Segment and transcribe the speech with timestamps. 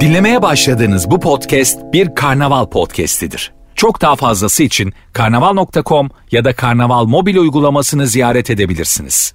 [0.00, 3.52] Dinlemeye başladığınız bu podcast bir karnaval podcastidir.
[3.74, 9.34] Çok daha fazlası için karnaval.com ya da karnaval mobil uygulamasını ziyaret edebilirsiniz.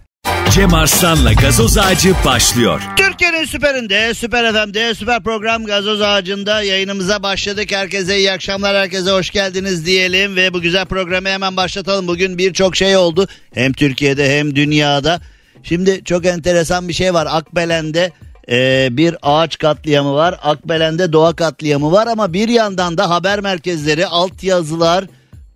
[0.52, 2.82] Cem Arslan'la gazoz ağacı başlıyor.
[2.98, 7.72] Türkiye'nin süperinde, süper FM'de, süper program Gazoz Ağacı'nda yayınımıza başladık.
[7.72, 12.08] Herkese iyi akşamlar, herkese hoş geldiniz diyelim ve bu güzel programı hemen başlatalım.
[12.08, 15.22] Bugün birçok şey oldu hem Türkiye'de hem dünyada.
[15.64, 17.28] Şimdi çok enteresan bir şey var.
[17.32, 18.12] Akbelen'de
[18.50, 20.40] e, bir ağaç katliamı var.
[20.44, 25.06] Akbelen'de doğa katliamı var ama bir yandan da haber merkezleri, altyazılar,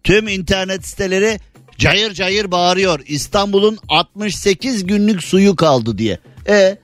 [0.04, 1.40] tüm internet siteleri
[1.77, 2.99] cayır cayır bağırıyor.
[3.08, 6.20] İstanbul'un 68 günlük suyu kaldı diye.
[6.48, 6.77] E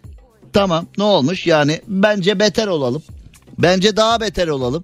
[0.53, 3.03] tamam ne olmuş yani bence beter olalım.
[3.57, 4.84] Bence daha beter olalım.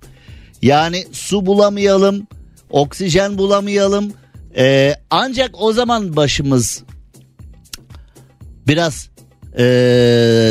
[0.62, 2.28] Yani su bulamayalım,
[2.70, 4.14] oksijen bulamayalım.
[4.58, 6.84] E, ancak o zaman başımız
[8.68, 9.11] biraz
[9.58, 9.64] e,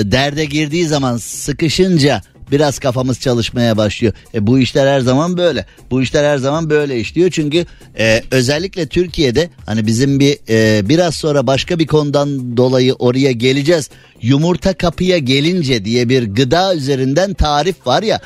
[0.05, 2.23] derde girdiği zaman sıkışınca
[2.53, 4.13] biraz kafamız çalışmaya başlıyor.
[4.35, 5.66] E, bu işler her zaman böyle.
[5.91, 7.30] Bu işler her zaman böyle işliyor.
[7.30, 7.66] Çünkü
[7.99, 13.91] e, özellikle Türkiye'de hani bizim bir e, biraz sonra başka bir konudan dolayı oraya geleceğiz.
[14.23, 18.21] Yumurta kapıya gelince diye bir gıda üzerinden tarif var ya.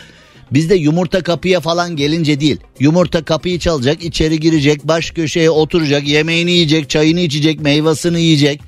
[0.50, 2.56] Bizde yumurta kapıya falan gelince değil.
[2.80, 8.60] Yumurta kapıyı çalacak, içeri girecek, baş köşeye oturacak, yemeğini yiyecek, çayını içecek, meyvasını yiyecek.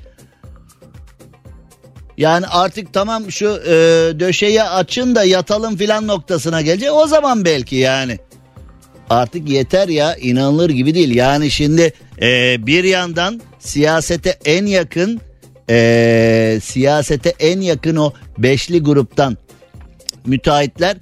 [2.17, 3.73] Yani artık tamam şu e,
[4.19, 6.89] döşeyi açın da yatalım filan noktasına gelecek.
[6.93, 8.17] O zaman belki yani.
[9.09, 11.15] Artık yeter ya inanılır gibi değil.
[11.15, 15.21] Yani şimdi e, bir yandan siyasete en yakın
[15.69, 19.37] e, siyasete en yakın o beşli gruptan
[20.25, 20.97] müteahhitler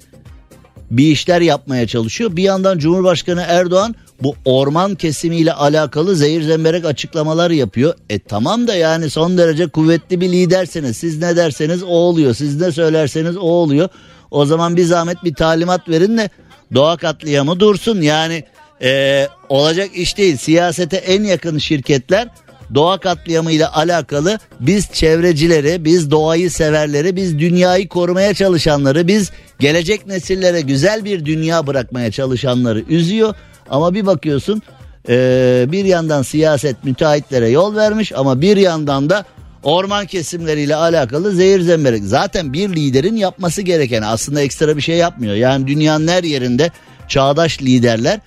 [0.90, 2.36] bir işler yapmaya çalışıyor.
[2.36, 7.94] Bir yandan Cumhurbaşkanı Erdoğan bu orman kesimiyle alakalı zehir zemberek açıklamalar yapıyor.
[8.10, 10.96] E tamam da yani son derece kuvvetli bir lidersiniz.
[10.96, 12.34] Siz ne derseniz o oluyor.
[12.34, 13.88] Siz ne söylerseniz o oluyor.
[14.30, 16.30] O zaman bir zahmet bir talimat verin de
[16.74, 18.00] doğa katliamı dursun.
[18.00, 18.44] Yani
[18.82, 20.36] e, olacak iş değil.
[20.36, 22.28] Siyasete en yakın şirketler
[22.74, 30.06] doğa katliamı ile alakalı biz çevrecileri, biz doğayı severleri, biz dünyayı korumaya çalışanları, biz gelecek
[30.06, 33.34] nesillere güzel bir dünya bırakmaya çalışanları üzüyor.
[33.70, 34.62] Ama bir bakıyorsun
[35.08, 39.24] e, bir yandan siyaset müteahhitlere yol vermiş ama bir yandan da
[39.62, 42.02] orman kesimleriyle alakalı zehir zemberek.
[42.04, 45.34] Zaten bir liderin yapması gereken aslında ekstra bir şey yapmıyor.
[45.34, 46.70] Yani dünyanın her yerinde
[47.08, 48.20] çağdaş liderler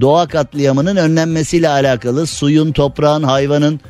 [0.00, 3.80] doğa katliamının önlenmesiyle alakalı suyun, toprağın, hayvanın,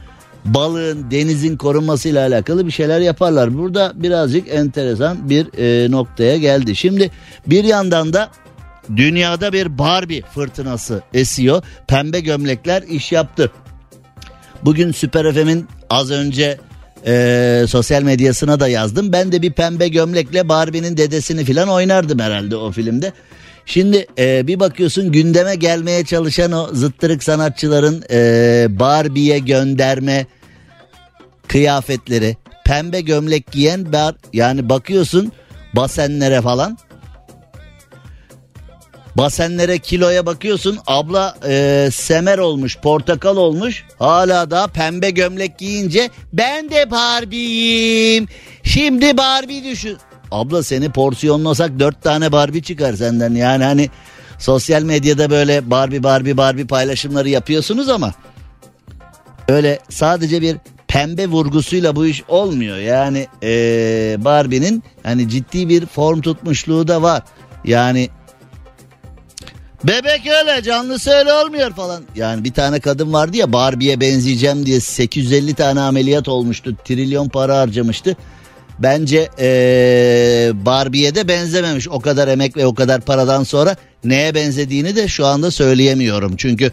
[0.45, 3.59] balığın, denizin korunmasıyla alakalı bir şeyler yaparlar.
[3.59, 6.77] Burada birazcık enteresan bir e, noktaya geldi.
[6.77, 7.11] Şimdi
[7.47, 8.29] bir yandan da
[8.97, 11.63] dünyada bir Barbie fırtınası esiyor.
[11.89, 13.51] Pembe gömlekler iş yaptı.
[14.63, 16.59] Bugün Süper FM'in az önce
[17.07, 19.13] e, sosyal medyasına da yazdım.
[19.13, 23.13] Ben de bir pembe gömlekle Barbie'nin dedesini falan oynardım herhalde o filmde.
[23.67, 30.27] Şimdi e, bir bakıyorsun gündeme gelmeye çalışan o zıttırık sanatçıların e, Barbie'ye gönderme
[31.49, 35.33] kıyafetleri, pembe gömlek giyen bar, yani bakıyorsun
[35.77, 36.79] basenlere falan.
[39.17, 46.71] Basenlere kiloya bakıyorsun abla e, semer olmuş portakal olmuş hala daha pembe gömlek giyince ben
[46.71, 48.29] de Barbie'yim
[48.63, 49.99] şimdi Barbie düşün
[50.31, 53.35] abla seni porsiyonlasak dört tane Barbie çıkar senden.
[53.35, 53.91] Yani hani
[54.39, 58.15] sosyal medyada böyle Barbie Barbie Barbie paylaşımları yapıyorsunuz ama
[59.49, 60.57] öyle sadece bir
[60.89, 62.77] pembe vurgusuyla bu iş olmuyor.
[62.77, 67.23] Yani ee, Barbie'nin hani ciddi bir form tutmuşluğu da var.
[67.65, 68.09] Yani
[69.85, 72.03] Bebek öyle canlısı öyle olmuyor falan.
[72.17, 76.77] Yani bir tane kadın vardı ya Barbie'ye benzeyeceğim diye 850 tane ameliyat olmuştu.
[76.85, 78.17] Trilyon para harcamıştı
[78.79, 84.97] bence ee, Barbie'ye de benzememiş o kadar emek ve o kadar paradan sonra neye benzediğini
[84.97, 86.37] de şu anda söyleyemiyorum.
[86.37, 86.73] Çünkü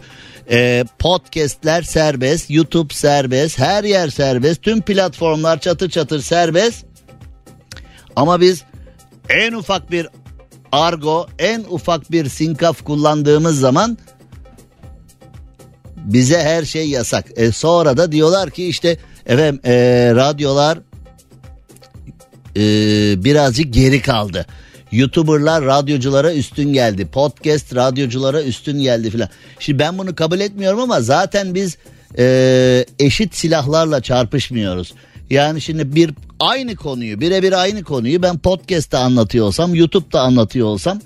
[0.50, 6.84] e, podcastler serbest, YouTube serbest, her yer serbest, tüm platformlar çatır çatır serbest.
[8.16, 8.62] Ama biz
[9.28, 10.08] en ufak bir
[10.72, 13.98] argo, en ufak bir sinkaf kullandığımız zaman
[15.96, 17.24] bize her şey yasak.
[17.36, 18.96] E, sonra da diyorlar ki işte
[19.26, 19.72] efendim e,
[20.14, 20.78] radyolar
[22.56, 22.62] e,
[23.24, 24.46] birazcık geri kaldı.
[24.92, 27.06] YouTuber'lar radyoculara üstün geldi.
[27.06, 29.28] Podcast radyoculara üstün geldi filan.
[29.58, 31.76] Şimdi ben bunu kabul etmiyorum ama zaten biz
[32.18, 34.94] e, eşit silahlarla çarpışmıyoruz.
[35.30, 41.00] Yani şimdi bir aynı konuyu birebir aynı konuyu ben podcast'ta anlatıyor olsam YouTube'da anlatıyor olsam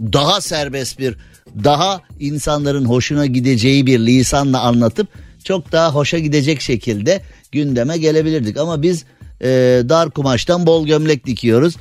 [0.00, 1.16] daha serbest bir
[1.64, 5.08] daha insanların hoşuna gideceği bir lisanla anlatıp
[5.44, 7.22] çok daha hoşa gidecek şekilde
[7.52, 8.56] gündeme gelebilirdik.
[8.56, 9.04] Ama biz
[9.40, 9.48] e,
[9.88, 11.76] dar kumaştan bol gömlek dikiyoruz.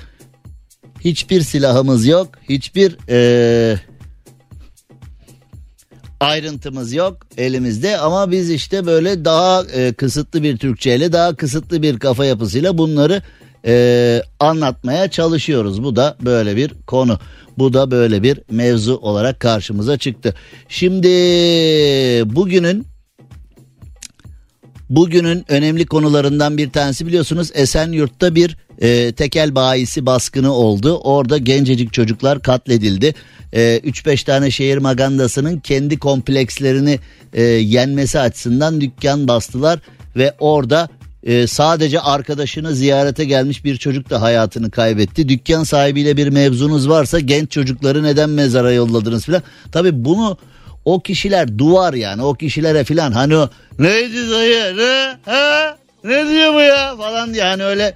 [1.00, 2.28] Hiçbir silahımız yok.
[2.50, 3.80] Hiçbir e,
[6.20, 12.00] ayrıntımız yok elimizde ama biz işte böyle daha e, kısıtlı bir Türkçeyle daha kısıtlı bir
[12.00, 13.22] kafa yapısıyla bunları
[13.66, 15.84] e, anlatmaya çalışıyoruz.
[15.84, 17.20] Bu da böyle bir konu.
[17.58, 20.36] Bu da böyle bir mevzu olarak karşımıza çıktı.
[20.70, 21.08] Şimdi
[22.36, 22.86] bugünün
[24.90, 30.98] Bugünün önemli konularından bir tanesi biliyorsunuz Esenyurt'ta bir e, tekel bayisi baskını oldu.
[30.98, 33.16] Orada gencecik çocuklar katledildi.
[33.54, 37.00] 3-5 e, tane şehir magandasının kendi komplekslerini
[37.34, 39.80] e, yenmesi açısından dükkan bastılar
[40.16, 40.90] ve orada
[41.24, 45.30] e, sadece arkadaşını ziyarete gelmiş bir çocuk da hayatını kaybetti.
[45.30, 49.42] Dükkan sahibiyle bir mevzunuz varsa genç çocukları neden mezara yolladınız filan.
[49.72, 50.38] Tabi bunu
[50.86, 54.78] o kişiler duvar yani o kişilere filan hani o neydi dayı?
[54.78, 55.18] Ne?
[55.26, 55.78] Ha?
[56.04, 56.96] Ne diyor bu ya?
[56.98, 57.94] Falan yani öyle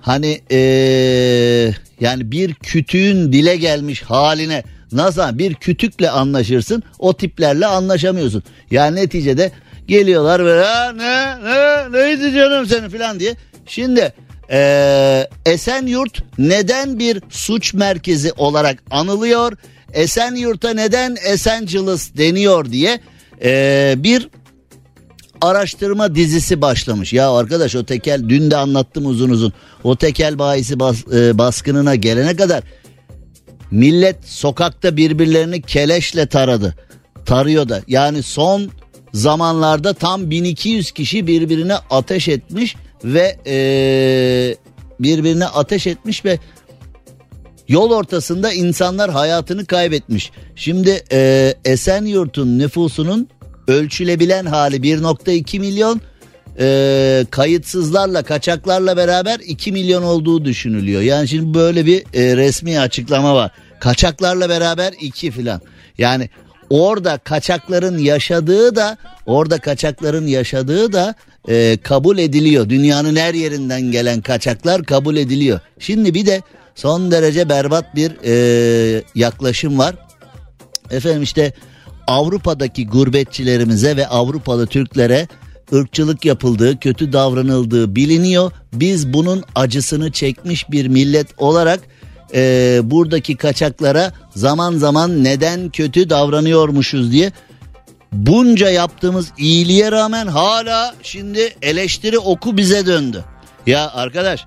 [0.00, 4.62] hani ee, yani bir kütüğün dile gelmiş haline
[4.92, 8.42] nasıl bir kütükle anlaşırsın o tiplerle anlaşamıyorsun.
[8.70, 9.52] Yani neticede
[9.88, 11.44] geliyorlar ve ha, ne?
[11.44, 11.92] Ne?
[11.92, 13.34] Neydi canım senin filan diye.
[13.66, 14.12] Şimdi
[14.50, 19.52] ee, Esenyurt neden bir suç merkezi olarak anılıyor?
[19.92, 23.00] Esenyurt'a neden Esenciles deniyor diye
[23.42, 24.28] ee, bir
[25.46, 27.12] araştırma dizisi başlamış.
[27.12, 29.52] Ya arkadaş o tekel dün de anlattım uzun uzun.
[29.84, 32.62] O tekel bahisi bas, e, baskınına gelene kadar
[33.70, 36.74] millet sokakta birbirlerini keleşle taradı.
[37.26, 37.82] Tarıyor da.
[37.88, 38.70] Yani son
[39.12, 43.56] zamanlarda tam 1200 kişi birbirine ateş etmiş ve e,
[45.00, 46.38] birbirine ateş etmiş ve
[47.68, 50.30] Yol ortasında insanlar hayatını kaybetmiş.
[50.56, 53.28] Şimdi e, Esenyurt'un nüfusunun
[53.68, 56.00] ölçülebilen hali 1.2 milyon
[56.58, 61.02] e, kayıtsızlarla kaçaklarla beraber 2 milyon olduğu düşünülüyor.
[61.02, 63.50] Yani şimdi böyle bir e, resmi açıklama var.
[63.80, 65.60] Kaçaklarla beraber 2 filan.
[65.98, 66.28] Yani
[66.70, 71.14] orada kaçakların yaşadığı da orada kaçakların yaşadığı da
[71.48, 72.68] e, kabul ediliyor.
[72.68, 75.60] Dünyanın her yerinden gelen kaçaklar kabul ediliyor.
[75.78, 76.42] Şimdi bir de
[76.74, 79.94] son derece berbat bir e, yaklaşım var.
[80.90, 81.52] Efendim işte
[82.06, 85.28] Avrupa'daki gurbetçilerimize ve Avrupalı Türklere
[85.72, 88.52] ırkçılık yapıldığı, kötü davranıldığı biliniyor.
[88.72, 91.80] Biz bunun acısını çekmiş bir millet olarak
[92.34, 97.32] e, buradaki kaçaklara zaman zaman neden kötü davranıyormuşuz diye
[98.12, 103.24] bunca yaptığımız iyiliğe rağmen hala şimdi eleştiri oku bize döndü.
[103.66, 104.46] Ya arkadaş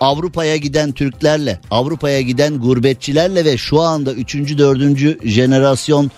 [0.00, 4.34] Avrupa'ya giden Türklerle, Avrupa'ya giden gurbetçilerle ve şu anda 3.
[4.34, 5.28] 4.
[5.28, 6.10] jenerasyon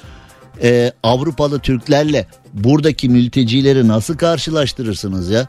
[0.63, 5.49] e, Avrupalı Türklerle buradaki mültecileri nasıl karşılaştırırsınız ya?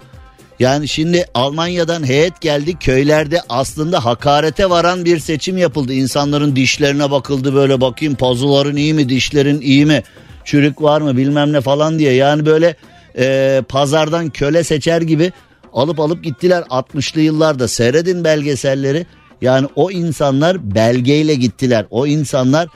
[0.59, 5.93] Yani şimdi Almanya'dan heyet geldi köylerde aslında hakarete varan bir seçim yapıldı.
[5.93, 10.03] İnsanların dişlerine bakıldı böyle bakayım pazuların iyi mi dişlerin iyi mi
[10.45, 12.13] çürük var mı bilmem ne falan diye.
[12.13, 12.75] Yani böyle
[13.17, 15.31] e, pazardan köle seçer gibi
[15.73, 19.05] alıp alıp gittiler 60'lı yıllarda seyredin belgeselleri.
[19.41, 21.85] Yani o insanlar belgeyle gittiler.
[21.89, 22.67] O insanlar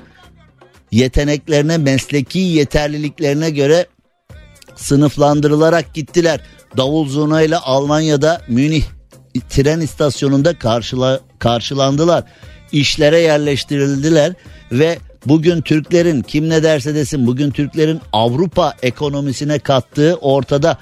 [0.92, 3.86] yeteneklerine, mesleki yeterliliklerine göre
[4.76, 6.42] sınıflandırılarak gittiler.
[6.78, 8.84] Davul zurnayla Almanya'da Münih
[9.50, 12.24] tren istasyonunda karşıla, karşılandılar.
[12.72, 14.34] İşlere yerleştirildiler
[14.72, 20.78] ve bugün Türklerin kim ne derse desin bugün Türklerin Avrupa ekonomisine kattığı ortada.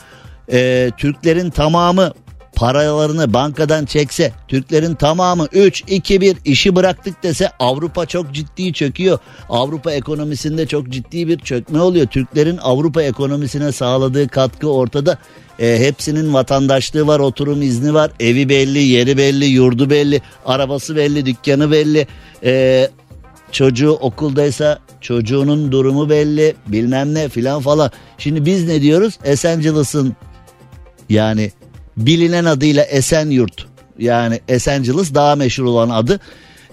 [0.51, 2.13] Ee, Türklerin tamamı
[2.60, 9.20] paralarını bankadan çekse Türklerin tamamı 3 2 1 işi bıraktık dese Avrupa çok ciddi çöküyor.
[9.50, 12.08] Avrupa ekonomisinde çok ciddi bir çökme oluyor.
[12.08, 15.18] Türklerin Avrupa ekonomisine sağladığı katkı ortada.
[15.60, 21.25] E, hepsinin vatandaşlığı var, oturum izni var, evi belli, yeri belli, yurdu belli, arabası belli,
[21.25, 22.08] dükkanı belli.
[22.44, 22.89] E,
[23.51, 27.92] çocuğu okuldaysa çocuğunun durumu belli, bilmem ne filan falan.
[28.18, 29.20] Şimdi biz ne diyoruz?
[29.24, 30.16] Esenciles'ın
[31.10, 31.51] yani
[32.06, 33.65] bilinen adıyla Esenyurt
[34.00, 36.20] yani Esenciles daha meşhur olan adı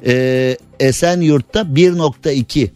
[0.06, 2.68] ee, Esenyurt'ta 1.2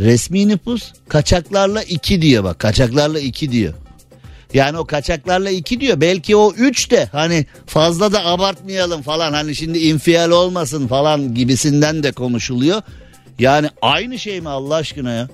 [0.00, 3.74] resmi nüfus kaçaklarla 2 diyor bak kaçaklarla 2 diyor.
[4.54, 9.56] Yani o kaçaklarla 2 diyor belki o 3 de hani fazla da abartmayalım falan hani
[9.56, 12.82] şimdi infial olmasın falan gibisinden de konuşuluyor.
[13.38, 15.28] Yani aynı şey mi Allah aşkına ya?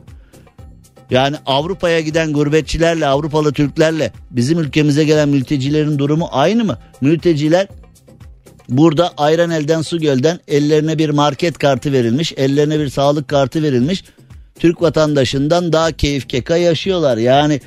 [1.11, 6.79] Yani Avrupa'ya giden gurbetçilerle Avrupalı Türklerle bizim ülkemize gelen mültecilerin durumu aynı mı?
[7.01, 7.67] Mülteciler
[8.69, 14.05] burada ayran elden su gölden ellerine bir market kartı verilmiş, ellerine bir sağlık kartı verilmiş.
[14.59, 17.17] Türk vatandaşından daha keyif keka yaşıyorlar.
[17.17, 17.61] Yani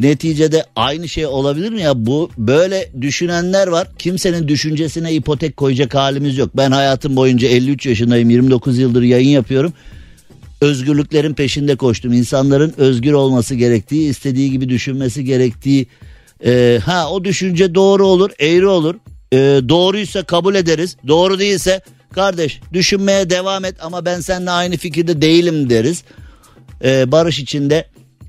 [0.00, 2.06] Neticede aynı şey olabilir mi ya?
[2.06, 3.88] Bu böyle düşünenler var.
[3.98, 6.50] Kimsenin düşüncesine ipotek koyacak halimiz yok.
[6.56, 8.30] Ben hayatım boyunca 53 yaşındayım.
[8.30, 9.72] 29 yıldır yayın yapıyorum.
[10.64, 12.12] Özgürlüklerin peşinde koştum.
[12.12, 15.86] İnsanların özgür olması gerektiği, istediği gibi düşünmesi gerektiği.
[16.44, 18.94] Ee, ha o düşünce doğru olur, eğri olur.
[19.32, 19.36] Ee,
[19.68, 20.96] doğruysa kabul ederiz.
[21.08, 21.80] Doğru değilse
[22.12, 26.04] kardeş düşünmeye devam et ama ben seninle aynı fikirde değilim deriz.
[26.84, 27.86] Ee, barış içinde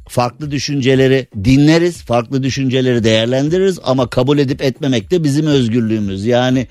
[0.08, 6.26] farklı düşünceleri dinleriz, farklı düşünceleri değerlendiririz ama kabul edip etmemek de bizim özgürlüğümüz.
[6.26, 6.68] Yani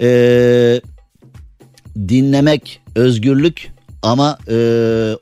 [0.00, 0.80] ee,
[2.08, 3.73] dinlemek özgürlük
[4.04, 4.56] ama e,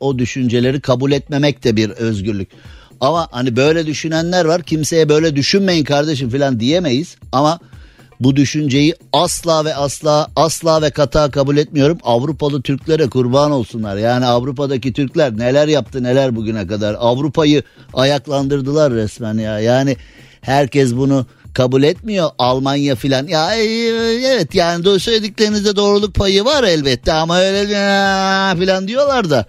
[0.01, 2.49] o düşünceleri kabul etmemek de bir özgürlük.
[3.01, 7.59] Ama hani böyle düşünenler var kimseye böyle düşünmeyin kardeşim falan diyemeyiz ama
[8.21, 11.99] bu düşünceyi asla ve asla asla ve kata kabul etmiyorum.
[12.03, 13.97] Avrupalı Türklere kurban olsunlar.
[13.97, 16.97] Yani Avrupa'daki Türkler neler yaptı neler bugüne kadar.
[16.99, 17.62] Avrupa'yı
[17.95, 19.61] ayaklandırdılar resmen ya.
[19.61, 19.97] Yani
[20.41, 22.30] herkes bunu kabul etmiyor.
[22.38, 23.26] Almanya filan.
[23.26, 23.64] Ya e,
[24.26, 27.66] evet yani söylediklerinizde doğruluk payı var elbette ama öyle
[28.61, 29.47] filan diyorlar da.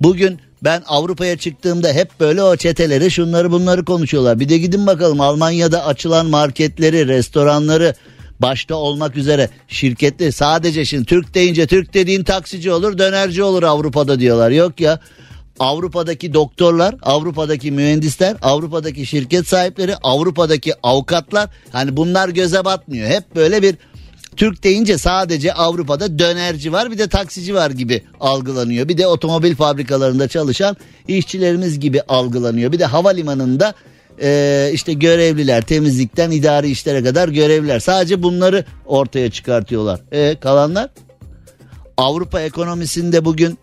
[0.00, 4.40] Bugün ben Avrupa'ya çıktığımda hep böyle o çeteleri şunları bunları konuşuyorlar.
[4.40, 7.94] Bir de gidin bakalım Almanya'da açılan marketleri, restoranları
[8.40, 14.20] başta olmak üzere şirketli sadece şimdi Türk deyince Türk dediğin taksici olur dönerci olur Avrupa'da
[14.20, 14.50] diyorlar.
[14.50, 15.00] Yok ya
[15.60, 23.08] Avrupa'daki doktorlar, Avrupa'daki mühendisler, Avrupa'daki şirket sahipleri, Avrupa'daki avukatlar hani bunlar göze batmıyor.
[23.08, 23.76] Hep böyle bir
[24.36, 28.88] Türk deyince sadece Avrupa'da dönerci var bir de taksici var gibi algılanıyor.
[28.88, 30.76] Bir de otomobil fabrikalarında çalışan
[31.08, 32.72] işçilerimiz gibi algılanıyor.
[32.72, 33.74] Bir de havalimanında
[34.22, 37.80] e, işte görevliler temizlikten idari işlere kadar görevliler.
[37.80, 40.00] Sadece bunları ortaya çıkartıyorlar.
[40.12, 40.90] E, kalanlar
[41.96, 43.58] Avrupa ekonomisinde bugün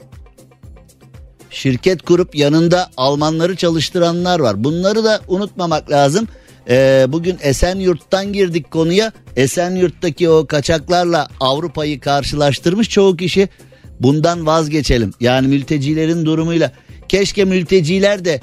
[1.50, 4.64] şirket kurup yanında Almanları çalıştıranlar var.
[4.64, 6.28] Bunları da unutmamak lazım.
[6.70, 9.12] Ee, bugün Esenyurt'tan girdik konuya.
[9.36, 13.50] Esenyurt'taki o kaçaklarla Avrupa'yı karşılaştırmış çoğu kişi.
[14.00, 15.14] Bundan vazgeçelim.
[15.20, 16.72] Yani mültecilerin durumuyla.
[17.10, 18.42] Keşke mülteciler de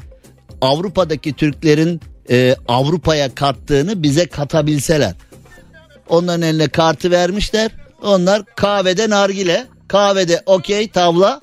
[0.61, 5.15] Avrupa'daki Türklerin e, Avrupa'ya kattığını bize katabilseler.
[6.09, 7.71] Onların eline kartı vermişler.
[8.03, 11.41] Onlar kahvede nargile, kahvede okey tavla,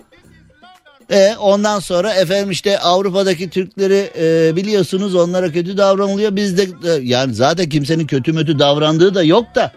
[1.12, 6.36] e, ondan sonra efendim işte Avrupa'daki Türkleri e, biliyorsunuz onlara kötü davranılıyor.
[6.36, 9.72] Biz de e, yani zaten kimsenin kötü mötü davrandığı da yok da.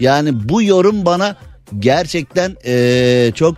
[0.00, 1.36] Yani bu yorum bana
[1.78, 3.56] gerçekten e, çok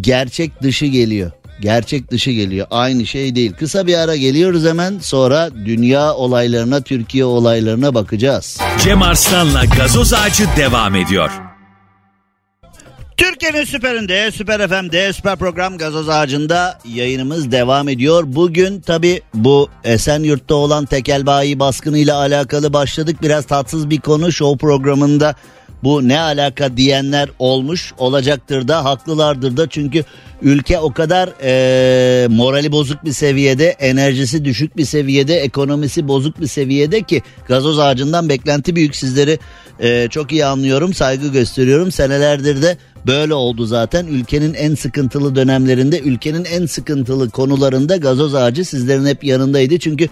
[0.00, 1.30] gerçek dışı geliyor.
[1.60, 2.66] Gerçek dışı geliyor.
[2.70, 3.52] Aynı şey değil.
[3.58, 8.58] Kısa bir ara geliyoruz hemen sonra dünya olaylarına, Türkiye olaylarına bakacağız.
[8.84, 11.55] Cem Arslan'la gazoz ağacı devam ediyor.
[13.16, 18.24] Türkiye'nin süperinde, süper FM'de, süper program gazoz ağacında yayınımız devam ediyor.
[18.26, 23.16] Bugün tabi bu Esenyurt'ta olan tekel bayi baskınıyla alakalı başladık.
[23.22, 25.34] Biraz tatsız bir konu show programında
[25.84, 30.04] bu ne alaka diyenler olmuş olacaktır da haklılardır da çünkü
[30.42, 36.46] ülke o kadar e, morali bozuk bir seviyede enerjisi düşük bir seviyede ekonomisi bozuk bir
[36.46, 39.38] seviyede ki gazoz ağacından beklenti büyük sizleri
[39.80, 44.06] e, çok iyi anlıyorum saygı gösteriyorum senelerdir de böyle oldu zaten.
[44.06, 49.78] Ülkenin en sıkıntılı dönemlerinde ülkenin en sıkıntılı konularında gazoz ağacı sizlerin hep yanındaydı.
[49.78, 50.08] Çünkü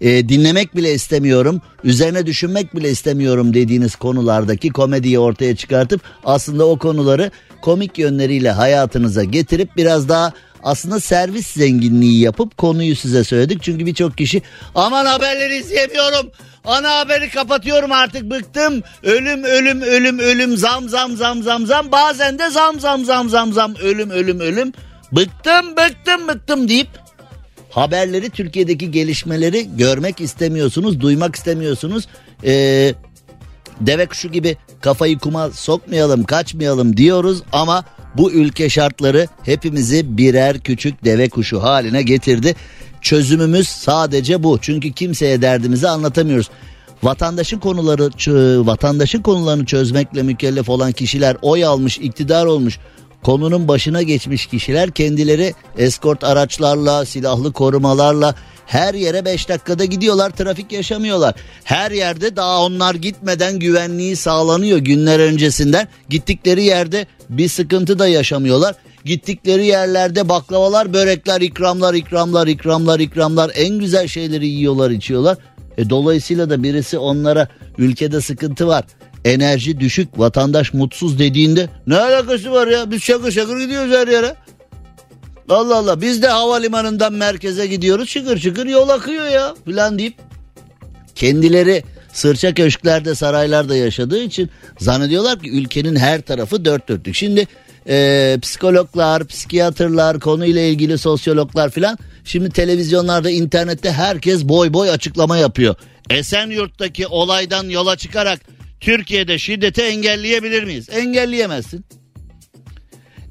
[0.00, 6.78] e, dinlemek bile istemiyorum, üzerine düşünmek bile istemiyorum dediğiniz konulardaki komediyi ortaya çıkartıp aslında o
[6.78, 7.30] konuları
[7.62, 10.32] komik yönleriyle hayatınıza getirip biraz daha
[10.62, 13.62] aslında servis zenginliği yapıp konuyu size söyledik.
[13.62, 14.42] Çünkü birçok kişi
[14.74, 16.30] aman haberleri izleyemiyorum.
[16.64, 18.82] Ana haberi kapatıyorum artık bıktım.
[19.02, 21.92] Ölüm ölüm ölüm ölüm zam zam zam zam zam.
[21.92, 24.72] Bazen de zam zam zam zam zam ölüm ölüm ölüm.
[25.12, 26.88] Bıktım bıktım bıktım deyip
[27.70, 32.08] haberleri Türkiye'deki gelişmeleri görmek istemiyorsunuz, duymak istemiyorsunuz.
[32.44, 32.94] Ee,
[33.80, 37.84] deve kuşu gibi kafayı kuma sokmayalım, kaçmayalım diyoruz ama
[38.18, 42.54] bu ülke şartları hepimizi birer küçük deve kuşu haline getirdi.
[43.00, 44.58] Çözümümüz sadece bu.
[44.62, 46.50] Çünkü kimseye derdimizi anlatamıyoruz.
[47.02, 48.10] Vatandaşın konuları
[48.66, 52.78] vatandaşın konularını çözmekle mükellef olan kişiler oy almış, iktidar olmuş
[53.22, 58.34] konunun başına geçmiş kişiler kendileri eskort araçlarla, silahlı korumalarla
[58.66, 61.34] her yere 5 dakikada gidiyorlar trafik yaşamıyorlar.
[61.64, 65.88] Her yerde daha onlar gitmeden güvenliği sağlanıyor günler öncesinden.
[66.08, 68.74] Gittikleri yerde bir sıkıntı da yaşamıyorlar.
[69.04, 75.38] Gittikleri yerlerde baklavalar, börekler, ikramlar, ikramlar, ikramlar, ikramlar en güzel şeyleri yiyorlar, içiyorlar.
[75.78, 78.84] E, dolayısıyla da birisi onlara ülkede sıkıntı var
[79.26, 84.34] enerji düşük vatandaş mutsuz dediğinde ne alakası var ya biz şakır şakır gidiyoruz her yere.
[85.48, 90.14] Allah Allah biz de havalimanından merkeze gidiyoruz çıkır çıkır yol akıyor ya filan deyip
[91.14, 97.14] kendileri sırça köşklerde saraylarda yaşadığı için zannediyorlar ki ülkenin her tarafı dört dörtlük.
[97.14, 97.46] Şimdi
[97.88, 105.74] e, psikologlar, psikiyatrlar, konuyla ilgili sosyologlar filan şimdi televizyonlarda, internette herkes boy boy açıklama yapıyor.
[106.10, 108.40] Esenyurt'taki olaydan yola çıkarak
[108.80, 110.88] Türkiye'de şiddeti engelleyebilir miyiz?
[110.90, 111.84] Engelleyemezsin.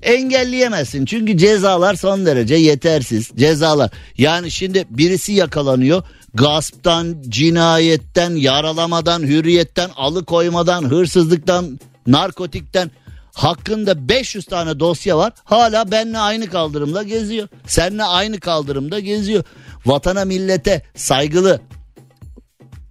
[0.06, 3.92] Engelleyemezsin çünkü cezalar son derece yetersiz cezalar.
[4.18, 12.92] Yani şimdi birisi yakalanıyor gasptan, cinayetten, yaralamadan, hürriyetten, alıkoymadan, hırsızlıktan, narkotikten
[13.34, 15.34] hakkında 500 tane dosya var.
[15.44, 17.48] Hala benle aynı kaldırımda geziyor.
[17.68, 19.44] Seninle aynı kaldırımda geziyor.
[19.86, 21.60] Vatana millete saygılı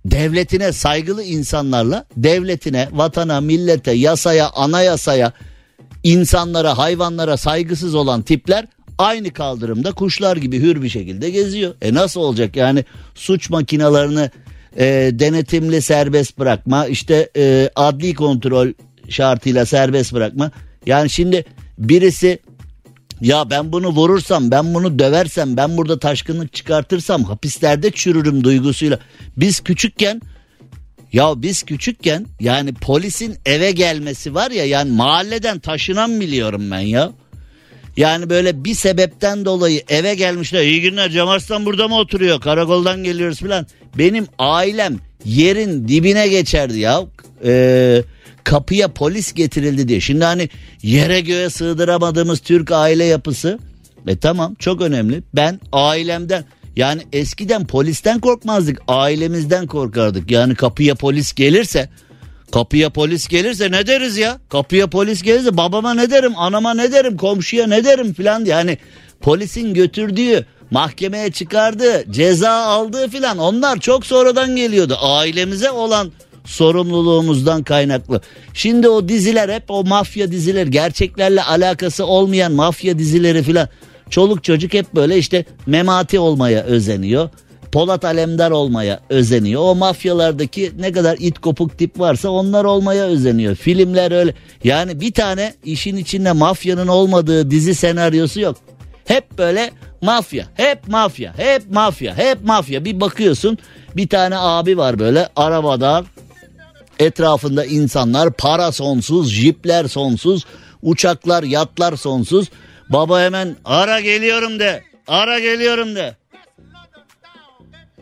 [0.04, 5.33] devletine saygılı insanlarla devletine, vatana, millete, yasaya, anayasaya,
[6.04, 8.66] insanlara, hayvanlara saygısız olan tipler
[8.99, 11.75] aynı kaldırımda kuşlar gibi hür bir şekilde geziyor.
[11.82, 12.84] E nasıl olacak yani
[13.14, 14.30] suç makinalarını
[14.78, 18.68] e, denetimli serbest bırakma, işte e, adli kontrol
[19.08, 20.50] şartıyla serbest bırakma.
[20.87, 21.44] Yani şimdi
[21.78, 22.38] birisi
[23.20, 28.99] ya ben bunu vurursam, ben bunu döversem, ben burada taşkınlık çıkartırsam hapislerde çürürüm duygusuyla.
[29.37, 30.23] Biz küçükken
[31.14, 37.12] ya biz küçükken yani polisin eve gelmesi var ya yani mahalleden taşınan biliyorum ben ya.
[37.97, 40.62] Yani böyle bir sebepten dolayı eve gelmişler.
[40.62, 42.40] İyi günler Cem Arslan burada mı oturuyor?
[42.40, 43.66] Karakoldan geliyoruz falan.
[43.99, 47.00] Benim ailem yerin dibine geçerdi ya.
[47.44, 48.02] Ee,
[48.44, 50.00] kapıya polis getirildi diye.
[50.00, 50.49] Şimdi hani
[50.83, 53.59] yere göğe sığdıramadığımız Türk aile yapısı.
[54.06, 55.23] E tamam çok önemli.
[55.35, 56.44] Ben ailemden
[56.76, 58.83] yani eskiden polisten korkmazdık.
[58.88, 60.31] Ailemizden korkardık.
[60.31, 61.88] Yani kapıya polis gelirse
[62.54, 64.38] Kapıya polis gelirse ne deriz ya?
[64.49, 68.54] Kapıya polis gelirse babama ne derim, anama ne derim, komşuya ne derim filan diye.
[68.54, 68.78] Hani
[69.21, 74.97] polisin götürdüğü, mahkemeye çıkardığı, ceza aldığı filan onlar çok sonradan geliyordu.
[75.00, 76.12] Ailemize olan
[76.45, 78.21] sorumluluğumuzdan kaynaklı.
[78.54, 83.68] Şimdi o diziler hep o mafya dizileri gerçeklerle alakası olmayan mafya dizileri filan.
[84.11, 87.29] Çoluk çocuk hep böyle işte memati olmaya özeniyor.
[87.73, 89.62] Polat Alemdar olmaya özeniyor.
[89.62, 93.55] O mafyalardaki ne kadar it kopuk tip varsa onlar olmaya özeniyor.
[93.55, 94.35] Filmler öyle.
[94.64, 98.57] Yani bir tane işin içinde mafyanın olmadığı dizi senaryosu yok.
[99.05, 102.85] Hep böyle mafya, hep mafya, hep mafya, hep mafya.
[102.85, 103.59] Bir bakıyorsun
[103.97, 106.05] bir tane abi var böyle arabada
[106.99, 110.45] etrafında insanlar para sonsuz, jipler sonsuz,
[110.83, 112.49] uçaklar, yatlar sonsuz.
[112.88, 116.16] Baba hemen ara geliyorum de, ara geliyorum de.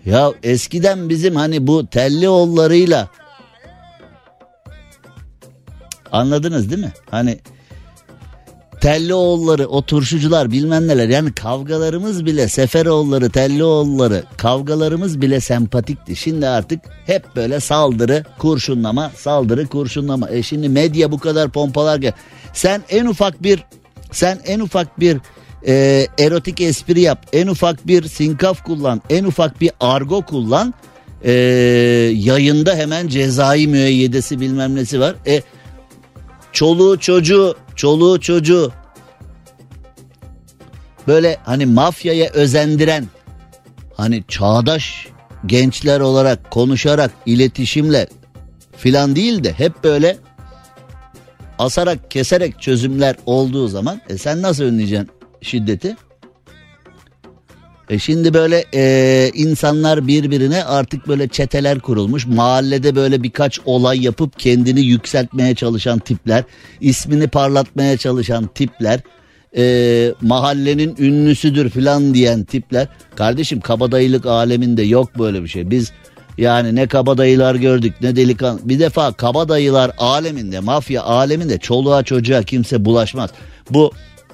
[0.07, 3.09] Ya eskiden bizim hani bu telli oğullarıyla
[6.12, 6.92] anladınız değil mi?
[7.11, 7.38] Hani
[8.81, 16.16] telli oğulları, o turşucular bilmem neler yani kavgalarımız bile Seferoğulları, telli oğulları kavgalarımız bile sempatikti.
[16.16, 20.31] Şimdi artık hep böyle saldırı, kurşunlama, saldırı, kurşunlama.
[20.31, 22.12] E şimdi medya bu kadar pompalar gel.
[22.53, 23.64] Sen en ufak bir
[24.12, 25.18] sen en ufak bir
[25.66, 30.75] e, erotik espri yap, en ufak bir sinkaf kullan, en ufak bir argo kullan.
[31.25, 31.33] E,
[32.14, 35.14] yayında hemen cezai müeyyidesi bilmem nesi var.
[35.27, 35.42] E,
[36.53, 38.72] çoluğu çocuğu, çoluğu çocuğu
[41.09, 43.09] böyle hani mafyaya özendiren
[43.96, 45.07] hani çağdaş
[45.46, 48.07] gençler olarak konuşarak iletişimle
[48.77, 50.16] filan değil de hep böyle
[51.59, 55.09] asarak keserek çözümler olduğu zaman e sen nasıl önleyeceksin
[55.43, 55.97] şiddeti.
[57.91, 62.27] E şimdi böyle e, insanlar birbirine artık böyle çeteler kurulmuş.
[62.27, 66.45] Mahallede böyle birkaç olay yapıp kendini yükseltmeye çalışan tipler,
[66.81, 69.01] ismini parlatmaya çalışan tipler,
[69.57, 72.88] e, mahallenin ünlüsüdür filan diyen tipler.
[73.17, 75.71] Kardeşim kabadayılık aleminde yok böyle bir şey.
[75.71, 75.93] Biz
[76.38, 78.61] yani ne kabadayılar gördük ne delikan.
[78.64, 83.31] Bir defa kabadayılar aleminde, mafya aleminde çoluğa çocuğa kimse bulaşmaz.
[83.71, 83.92] Bu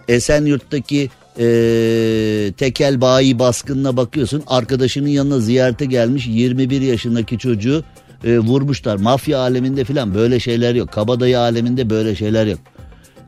[0.08, 4.42] Esenyurt'taki e, tekel bayi baskınına bakıyorsun.
[4.46, 7.84] Arkadaşının yanına ziyarete gelmiş 21 yaşındaki çocuğu
[8.24, 8.96] e, vurmuşlar.
[8.96, 10.92] Mafya aleminde filan böyle şeyler yok.
[10.92, 12.58] Kabadayı aleminde böyle şeyler yok.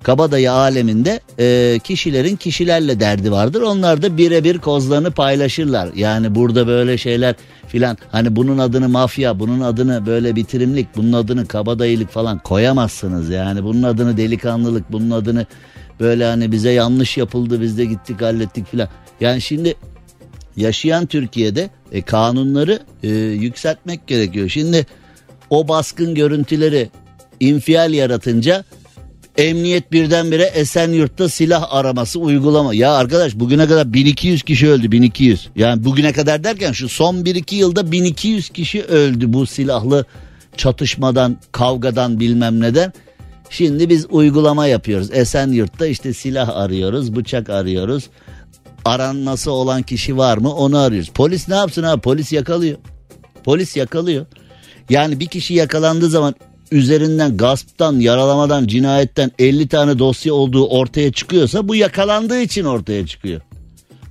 [0.02, 3.62] Kabadayı aleminde e, kişilerin kişilerle derdi vardır.
[3.62, 5.88] Onlar da birebir kozlarını paylaşırlar.
[5.94, 7.34] Yani burada böyle şeyler
[7.68, 13.30] filan hani bunun adını mafya, bunun adını böyle bitirimlik, bunun adını kabadayılık falan koyamazsınız.
[13.30, 15.46] Yani bunun adını delikanlılık, bunun adını
[16.00, 18.88] Böyle hani bize yanlış yapıldı biz de gittik hallettik filan.
[19.20, 19.74] Yani şimdi
[20.56, 24.48] yaşayan Türkiye'de e, kanunları e, yükseltmek gerekiyor.
[24.48, 24.86] Şimdi
[25.50, 26.90] o baskın görüntüleri
[27.40, 28.64] infial yaratınca
[29.36, 32.74] Emniyet birdenbire Esenyurt'ta silah araması uygulama.
[32.74, 35.48] Ya arkadaş bugüne kadar 1200 kişi öldü 1200.
[35.56, 40.04] Yani bugüne kadar derken şu son 1-2 yılda 1200 kişi öldü bu silahlı
[40.56, 42.92] çatışmadan, kavgadan bilmem neden.
[43.50, 45.08] Şimdi biz uygulama yapıyoruz.
[45.12, 48.08] Esenyurt'ta işte silah arıyoruz, bıçak arıyoruz.
[48.84, 51.10] Aranması olan kişi var mı onu arıyoruz.
[51.14, 52.00] Polis ne yapsın abi?
[52.00, 52.78] Polis yakalıyor.
[53.44, 54.26] Polis yakalıyor.
[54.90, 56.34] Yani bir kişi yakalandığı zaman
[56.70, 63.40] üzerinden gasptan, yaralamadan, cinayetten 50 tane dosya olduğu ortaya çıkıyorsa bu yakalandığı için ortaya çıkıyor.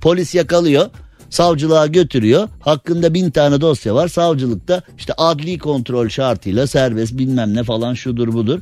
[0.00, 0.90] Polis yakalıyor,
[1.30, 2.48] savcılığa götürüyor.
[2.60, 4.08] Hakkında bin tane dosya var.
[4.08, 8.60] Savcılıkta işte adli kontrol şartıyla serbest bilmem ne falan şudur budur.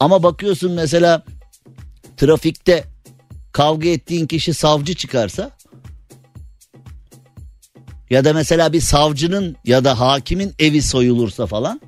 [0.00, 1.22] Ama bakıyorsun mesela
[2.16, 2.84] trafikte
[3.52, 5.50] kavga ettiğin kişi savcı çıkarsa
[8.10, 11.80] ya da mesela bir savcının ya da hakimin evi soyulursa falan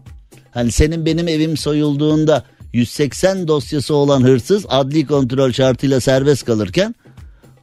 [0.50, 6.94] hani senin benim evim soyulduğunda 180 dosyası olan hırsız adli kontrol şartıyla serbest kalırken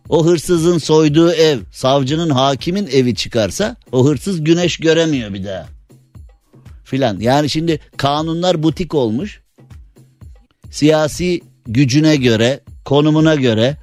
[0.10, 5.68] o hırsızın soyduğu ev savcının hakimin evi çıkarsa o hırsız güneş göremiyor bir daha
[6.84, 7.20] filan.
[7.20, 9.42] Yani şimdi kanunlar butik olmuş.
[10.72, 13.78] Siyasi gücüne göre, konumuna göre,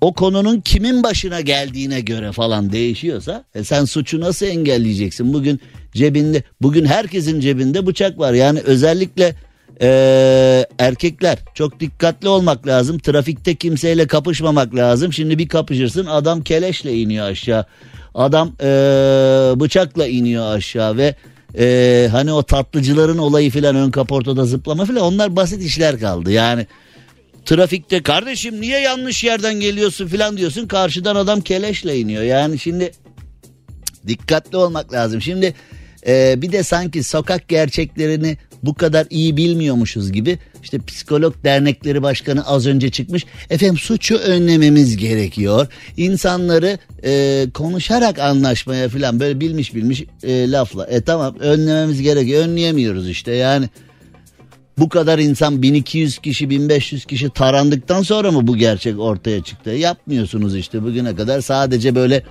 [0.00, 5.32] o konunun kimin başına geldiğine göre falan değişiyorsa e sen suçu nasıl engelleyeceksin?
[5.32, 5.60] Bugün
[5.92, 8.32] cebinde, bugün herkesin cebinde bıçak var.
[8.32, 9.34] Yani özellikle
[9.80, 12.98] ee, erkekler çok dikkatli olmak lazım.
[12.98, 15.12] Trafikte kimseyle kapışmamak lazım.
[15.12, 17.66] Şimdi bir kapışırsın adam keleşle iniyor aşağı.
[18.14, 18.66] Adam ee,
[19.56, 21.14] bıçakla iniyor aşağı ve
[21.58, 26.32] ee, hani o tatlıcıların olayı filan ön kaportada zıplama filan onlar basit işler kaldı.
[26.32, 26.66] Yani
[27.44, 32.22] trafikte kardeşim niye yanlış yerden geliyorsun filan diyorsun karşıdan adam keleşle iniyor.
[32.22, 32.92] Yani şimdi
[34.08, 35.22] dikkatli olmak lazım.
[35.22, 35.54] Şimdi
[36.06, 42.46] ee, bir de sanki sokak gerçeklerini bu kadar iyi bilmiyormuşuz gibi işte psikolog dernekleri başkanı
[42.46, 45.66] az önce çıkmış efendim suçu önlememiz gerekiyor.
[45.96, 53.08] İnsanları e, konuşarak anlaşmaya falan böyle bilmiş bilmiş e, lafla e tamam önlememiz gerekiyor önleyemiyoruz
[53.08, 53.32] işte.
[53.32, 53.68] Yani
[54.78, 59.70] bu kadar insan 1200 kişi 1500 kişi tarandıktan sonra mı bu gerçek ortaya çıktı?
[59.70, 62.22] Yapmıyorsunuz işte bugüne kadar sadece böyle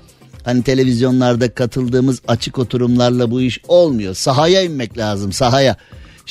[0.43, 4.13] Hani televizyonlarda katıldığımız açık oturumlarla bu iş olmuyor.
[4.13, 5.75] Sahaya inmek lazım sahaya.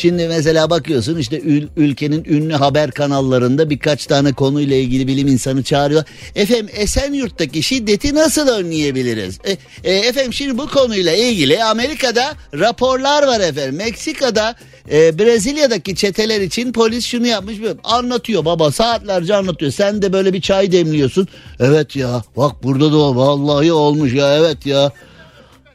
[0.00, 5.62] Şimdi mesela bakıyorsun işte ül- ülkenin ünlü haber kanallarında birkaç tane konuyla ilgili bilim insanı
[5.62, 6.04] çağırıyor.
[6.34, 9.38] Efendim Esenyurt'taki şiddeti nasıl önleyebiliriz?
[9.44, 13.76] E, e, efendim şimdi bu konuyla ilgili Amerika'da raporlar var efendim.
[13.76, 14.54] Meksika'da
[14.92, 17.56] e, Brezilya'daki çeteler için polis şunu yapmış.
[17.84, 19.72] Anlatıyor baba saatlerce anlatıyor.
[19.72, 21.28] Sen de böyle bir çay demliyorsun.
[21.60, 24.92] Evet ya bak burada da vallahi olmuş ya evet ya.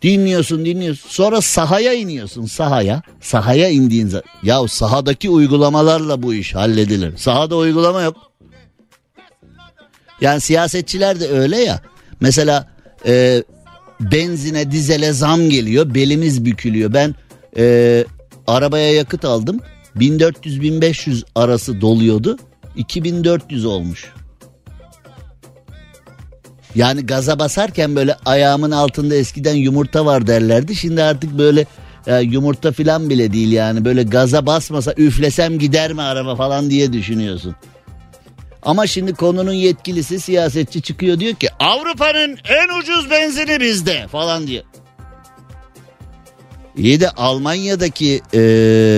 [0.01, 1.09] Dinliyorsun dinliyorsun.
[1.09, 3.01] Sonra sahaya iniyorsun sahaya.
[3.21, 4.23] Sahaya indiğin zaman.
[4.43, 7.17] Ya sahadaki uygulamalarla bu iş halledilir.
[7.17, 8.17] Sahada uygulama yok.
[10.21, 11.81] Yani siyasetçiler de öyle ya.
[12.19, 12.67] Mesela
[13.05, 13.43] e,
[13.99, 15.93] benzine dizele zam geliyor.
[15.95, 16.93] Belimiz bükülüyor.
[16.93, 17.15] Ben
[17.57, 18.05] e,
[18.47, 19.59] arabaya yakıt aldım.
[19.97, 22.37] 1400-1500 arası doluyordu.
[22.75, 24.13] 2400 olmuş.
[26.75, 30.75] Yani gaza basarken böyle ayağımın altında eskiden yumurta var derlerdi.
[30.75, 31.65] Şimdi artık böyle
[32.05, 33.85] ya yumurta falan bile değil yani.
[33.85, 37.55] Böyle gaza basmasa üflesem gider mi araba falan diye düşünüyorsun.
[38.63, 44.63] Ama şimdi konunun yetkilisi siyasetçi çıkıyor diyor ki Avrupa'nın en ucuz benzini bizde falan diyor.
[46.77, 48.39] İyi de Almanya'daki e,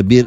[0.03, 0.25] bir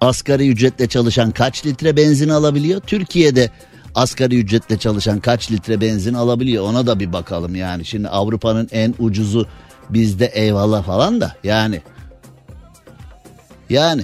[0.00, 2.80] asgari ücretle çalışan kaç litre benzin alabiliyor?
[2.80, 3.50] Türkiye'de
[3.96, 7.84] asgari ücretle çalışan kaç litre benzin alabiliyor ona da bir bakalım yani.
[7.84, 9.46] Şimdi Avrupa'nın en ucuzu
[9.90, 11.80] bizde eyvallah falan da yani.
[13.70, 14.02] Yani.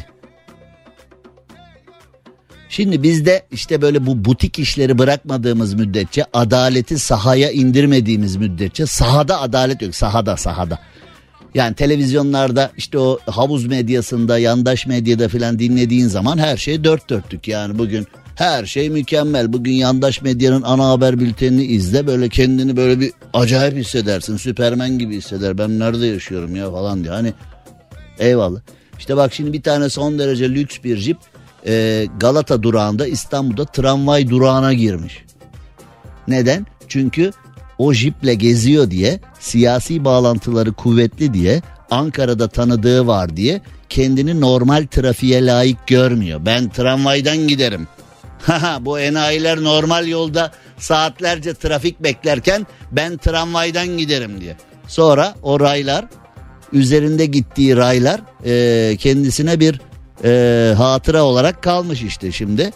[2.68, 9.82] Şimdi bizde işte böyle bu butik işleri bırakmadığımız müddetçe adaleti sahaya indirmediğimiz müddetçe sahada adalet
[9.82, 10.78] yok sahada sahada.
[11.54, 17.48] Yani televizyonlarda işte o havuz medyasında yandaş medyada filan dinlediğin zaman her şey dört dörtlük
[17.48, 19.52] yani bugün her şey mükemmel.
[19.52, 22.06] Bugün yandaş medyanın ana haber bültenini izle.
[22.06, 24.36] Böyle kendini böyle bir acayip hissedersin.
[24.36, 25.58] Süpermen gibi hisseder.
[25.58, 27.12] Ben nerede yaşıyorum ya falan diye.
[27.12, 27.32] Hani
[28.18, 28.60] eyvallah.
[28.98, 31.16] İşte bak şimdi bir tane son derece lüks bir jip
[31.66, 35.24] e, Galata durağında İstanbul'da tramvay durağına girmiş.
[36.28, 36.66] Neden?
[36.88, 37.32] Çünkü
[37.78, 45.46] o jiple geziyor diye siyasi bağlantıları kuvvetli diye Ankara'da tanıdığı var diye kendini normal trafiğe
[45.46, 46.40] layık görmüyor.
[46.46, 47.88] Ben tramvaydan giderim.
[48.80, 54.56] Bu enayiler normal yolda saatlerce trafik beklerken ben tramvaydan giderim diye.
[54.88, 56.04] Sonra o raylar
[56.72, 59.80] üzerinde gittiği raylar e, kendisine bir
[60.24, 62.70] e, hatıra olarak kalmış işte şimdi.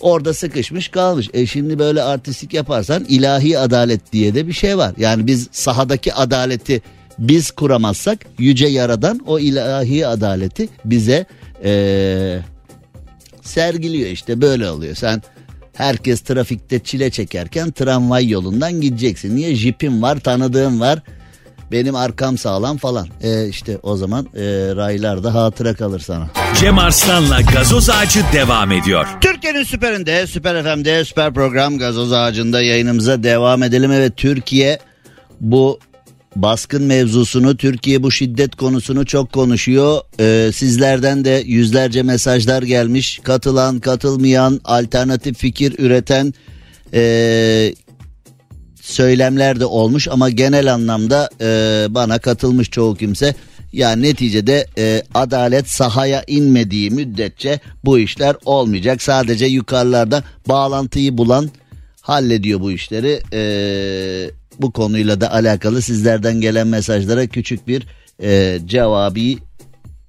[0.00, 1.30] Orada sıkışmış kalmış.
[1.32, 4.94] E şimdi böyle artistik yaparsan ilahi adalet diye de bir şey var.
[4.96, 6.82] Yani biz sahadaki adaleti
[7.18, 11.26] biz kuramazsak yüce yaradan o ilahi adaleti bize
[11.64, 12.40] e,
[13.48, 14.94] sergiliyor işte böyle oluyor.
[14.94, 15.22] Sen
[15.74, 19.36] herkes trafikte çile çekerken tramvay yolundan gideceksin.
[19.36, 20.98] Niye jipim var tanıdığım var
[21.72, 23.08] benim arkam sağlam falan.
[23.22, 24.40] E işte o zaman e,
[24.76, 26.30] raylarda hatıra kalır sana.
[26.60, 29.06] Cem Arslan'la gazoz ağacı devam ediyor.
[29.20, 33.92] Türkiye'nin süperinde, süper FM'de, süper program gazoz ağacında yayınımıza devam edelim.
[33.92, 34.78] Evet Türkiye
[35.40, 35.78] bu
[36.36, 40.00] baskın mevzusunu, Türkiye bu şiddet konusunu çok konuşuyor.
[40.20, 43.20] Ee, sizlerden de yüzlerce mesajlar gelmiş.
[43.22, 46.34] Katılan, katılmayan, alternatif fikir üreten
[46.94, 47.74] e,
[48.82, 53.34] söylemler de olmuş ama genel anlamda e, bana katılmış çoğu kimse.
[53.72, 59.02] Yani neticede e, adalet sahaya inmediği müddetçe bu işler olmayacak.
[59.02, 61.50] Sadece yukarılarda bağlantıyı bulan
[62.00, 63.20] hallediyor bu işleri.
[63.32, 63.40] E,
[64.60, 67.86] bu konuyla da alakalı sizlerden gelen mesajlara küçük bir
[68.22, 69.38] e, cevabi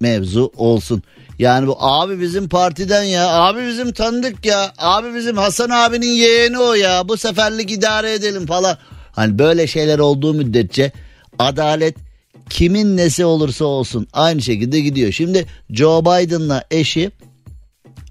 [0.00, 1.02] mevzu olsun.
[1.38, 6.58] Yani bu abi bizim partiden ya abi bizim tanıdık ya abi bizim Hasan abinin yeğeni
[6.58, 8.78] o ya bu seferlik idare edelim falan.
[9.12, 10.92] Hani böyle şeyler olduğu müddetçe
[11.38, 11.96] adalet
[12.50, 15.12] kimin nesi olursa olsun aynı şekilde gidiyor.
[15.12, 17.10] Şimdi Joe Biden'la eşi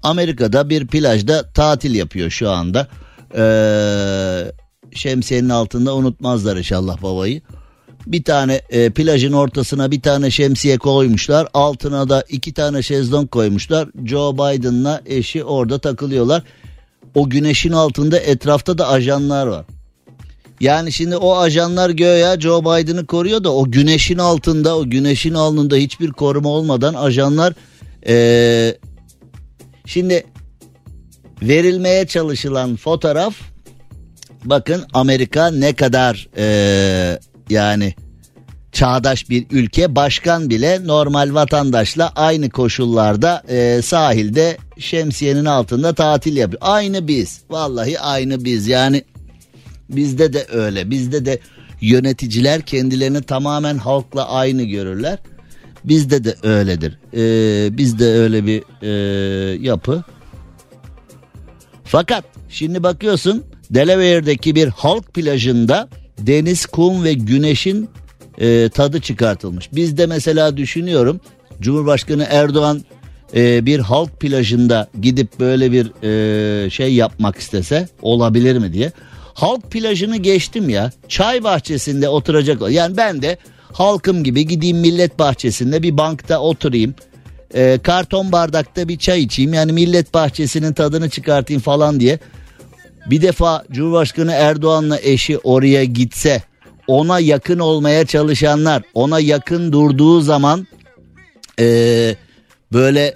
[0.02, 2.88] Amerika'da bir plajda tatil yapıyor şu anda.
[3.34, 4.52] Ee,
[4.94, 7.40] şemsiyenin altında unutmazlar inşallah babayı.
[8.06, 11.48] Bir tane e, plajın ortasına bir tane şemsiye koymuşlar.
[11.54, 13.88] Altına da iki tane şezlong koymuşlar.
[14.04, 16.42] Joe Biden'la eşi orada takılıyorlar.
[17.14, 19.64] O güneşin altında etrafta da ajanlar var.
[20.60, 25.76] Yani şimdi o ajanlar göya Joe Biden'ı koruyor da o güneşin altında o güneşin alnında
[25.76, 27.54] hiçbir koruma olmadan ajanlar
[28.06, 28.78] ee,
[29.86, 30.24] şimdi
[31.42, 33.34] verilmeye çalışılan fotoğraf
[34.44, 37.18] bakın Amerika ne kadar ee,
[37.50, 37.94] yani
[38.72, 46.62] çağdaş bir ülke başkan bile normal vatandaşla aynı koşullarda e, sahilde şemsiyenin altında tatil yapıyor.
[46.64, 49.04] Aynı biz vallahi aynı biz yani
[49.90, 51.38] bizde de öyle bizde de
[51.80, 55.18] yöneticiler kendilerini tamamen halkla aynı görürler.
[55.84, 56.98] Bizde de öyledir.
[57.14, 58.90] Ee, bizde öyle bir e,
[59.60, 60.04] yapı.
[61.84, 67.88] Fakat şimdi bakıyorsun Delaware'deki bir halk plajında deniz, kum ve güneşin
[68.38, 69.68] e, tadı çıkartılmış.
[69.72, 71.20] Biz de mesela düşünüyorum
[71.60, 72.82] Cumhurbaşkanı Erdoğan
[73.36, 78.92] e, bir halk plajında gidip böyle bir e, şey yapmak istese olabilir mi diye.
[79.34, 82.70] Halk plajını geçtim ya çay bahçesinde oturacak.
[82.70, 83.38] Yani ben de
[83.72, 86.94] halkım gibi gideyim millet bahçesinde bir bankta oturayım.
[87.54, 92.18] E, karton bardakta bir çay içeyim yani millet bahçesinin tadını çıkartayım falan diye
[93.06, 96.42] bir defa Cumhurbaşkanı Erdoğan'la eşi oraya gitse
[96.86, 100.66] ona yakın olmaya çalışanlar ona yakın durduğu zaman
[101.60, 102.16] ee,
[102.72, 103.14] böyle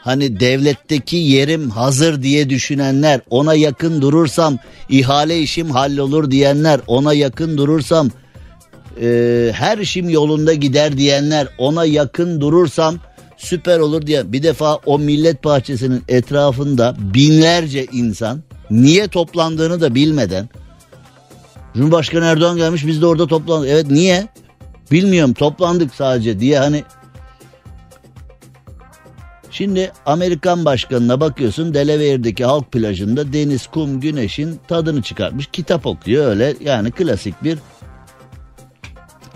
[0.00, 7.58] hani devletteki yerim hazır diye düşünenler ona yakın durursam ihale işim hallolur diyenler ona yakın
[7.58, 8.10] durursam
[9.02, 12.98] e, her işim yolunda gider diyenler ona yakın durursam
[13.36, 14.32] süper olur diye.
[14.32, 20.48] Bir defa o millet bahçesinin etrafında binlerce insan niye toplandığını da bilmeden
[21.74, 23.68] Cumhurbaşkanı Erdoğan gelmiş biz de orada toplandık.
[23.68, 24.28] Evet niye?
[24.90, 26.84] Bilmiyorum toplandık sadece diye hani
[29.50, 35.46] Şimdi Amerikan başkanına bakıyorsun Delaware'deki halk plajında deniz, kum, güneşin tadını çıkartmış.
[35.52, 37.58] Kitap okuyor öyle yani klasik bir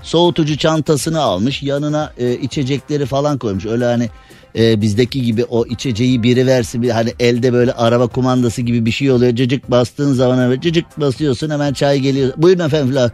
[0.02, 1.62] soğutucu çantasını almış.
[1.62, 3.66] Yanına e, içecekleri falan koymuş.
[3.66, 4.10] Öyle hani
[4.58, 8.90] e, bizdeki gibi o içeceği biri versin bir hani elde böyle araba kumandası gibi bir
[8.90, 9.34] şey oluyor.
[9.34, 12.32] Cıcık bastığın zaman evet cıcık basıyorsun hemen çay geliyor.
[12.36, 13.10] Buyurun efendim filan.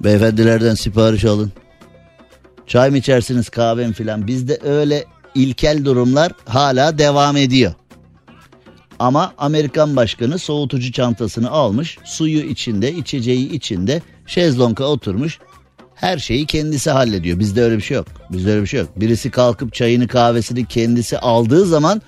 [0.00, 1.52] Beyefendilerden sipariş alın.
[2.66, 4.26] Çay mı içersiniz kahve mi filan.
[4.26, 7.74] Bizde öyle ilkel durumlar hala devam ediyor.
[8.98, 15.38] Ama Amerikan başkanı soğutucu çantasını almış, suyu içinde, içeceği içinde, şezlonga oturmuş.
[16.02, 17.38] Her şeyi kendisi hallediyor.
[17.38, 18.06] Bizde öyle bir şey yok.
[18.30, 18.88] Bizde öyle bir şey yok.
[18.96, 22.02] Birisi kalkıp çayını kahvesini kendisi aldığı zaman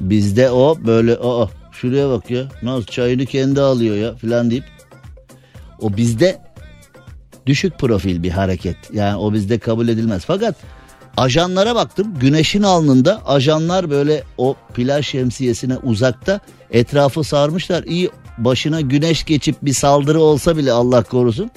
[0.00, 4.64] bizde o böyle o şuraya bak ya nasıl çayını kendi alıyor ya filan deyip
[5.80, 6.38] o bizde
[7.46, 8.76] düşük profil bir hareket.
[8.92, 10.22] Yani o bizde kabul edilmez.
[10.26, 10.56] Fakat
[11.16, 12.14] ajanlara baktım.
[12.20, 17.82] Güneşin alnında ajanlar böyle o plaj şemsiyesine uzakta etrafı sarmışlar.
[17.82, 21.50] İyi başına güneş geçip bir saldırı olsa bile Allah korusun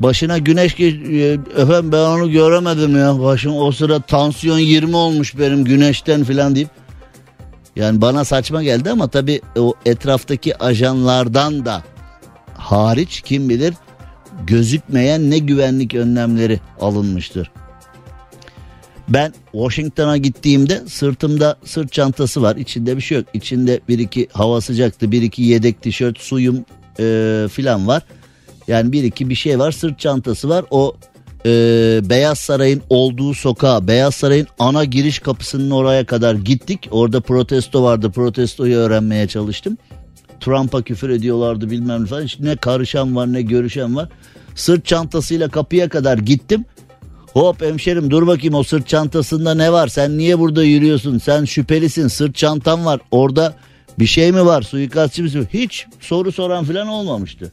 [0.00, 0.94] Başına güneş geç...
[0.94, 3.20] e, Efendim ben onu göremedim ya.
[3.20, 6.68] Başım o sıra tansiyon 20 olmuş benim güneşten falan deyip.
[7.76, 11.82] Yani bana saçma geldi ama tabii o etraftaki ajanlardan da
[12.54, 13.74] hariç kim bilir
[14.46, 17.50] gözükmeyen ne güvenlik önlemleri alınmıştır.
[19.08, 22.56] Ben Washington'a gittiğimde sırtımda sırt çantası var.
[22.56, 23.26] İçinde bir şey yok.
[23.34, 26.64] İçinde bir iki hava sıcaktı, bir iki yedek tişört, suyum
[27.00, 28.02] e, filan var.
[28.70, 29.72] Yani bir iki bir şey var.
[29.72, 30.64] Sırt çantası var.
[30.70, 30.94] O
[31.46, 31.50] e,
[32.04, 36.88] Beyaz Saray'ın olduğu sokağa, Beyaz Saray'ın ana giriş kapısının oraya kadar gittik.
[36.90, 38.10] Orada protesto vardı.
[38.10, 39.78] Protestoyu öğrenmeye çalıştım.
[40.40, 42.22] Trump'a küfür ediyorlardı bilmem ne falan.
[42.22, 44.08] Hiç ne karışan var ne görüşen var.
[44.54, 46.64] Sırt çantasıyla kapıya kadar gittim.
[47.32, 49.88] Hop hemşerim dur bakayım o sırt çantasında ne var?
[49.88, 51.18] Sen niye burada yürüyorsun?
[51.18, 53.00] Sen şüphelisin sırt çantan var.
[53.10, 53.54] Orada
[53.98, 54.62] bir şey mi var?
[54.62, 55.48] Suikastçı mısın?
[55.52, 57.52] Hiç soru soran falan olmamıştı.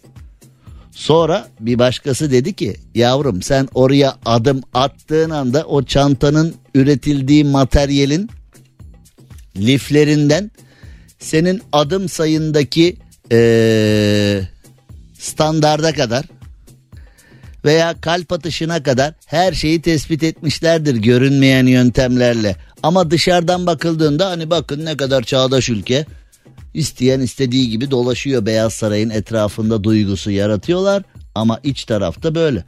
[0.98, 8.30] Sonra bir başkası dedi ki yavrum sen oraya adım attığın anda o çantanın üretildiği materyalin
[9.58, 10.52] liflerinden
[11.20, 12.98] senin adım sayındaki
[13.32, 14.42] ee,
[15.20, 16.26] standarda kadar
[17.66, 22.56] veya kalp atışına kadar her şeyi tespit etmişlerdir görünmeyen yöntemlerle.
[22.84, 26.06] Ama dışarıdan bakıldığında hani bakın ne kadar çağdaş ülke.
[26.74, 31.04] İsteyen istediği gibi dolaşıyor Beyaz Saray'ın etrafında duygusu yaratıyorlar
[31.36, 32.64] ama iç tarafta böyle.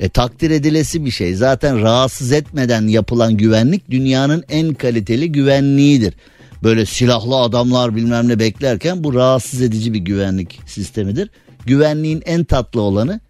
[0.00, 1.34] E takdir edilesi bir şey.
[1.34, 6.14] Zaten rahatsız etmeden yapılan güvenlik dünyanın en kaliteli güvenliğidir.
[6.62, 11.30] Böyle silahlı adamlar bilmem ne beklerken bu rahatsız edici bir güvenlik sistemidir.
[11.66, 13.20] Güvenliğin en tatlı olanı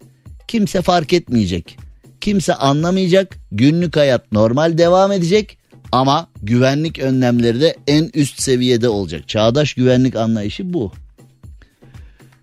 [0.47, 1.77] kimse fark etmeyecek.
[2.21, 3.37] Kimse anlamayacak.
[3.51, 5.57] Günlük hayat normal devam edecek
[5.91, 9.27] ama güvenlik önlemleri de en üst seviyede olacak.
[9.27, 10.91] Çağdaş güvenlik anlayışı bu.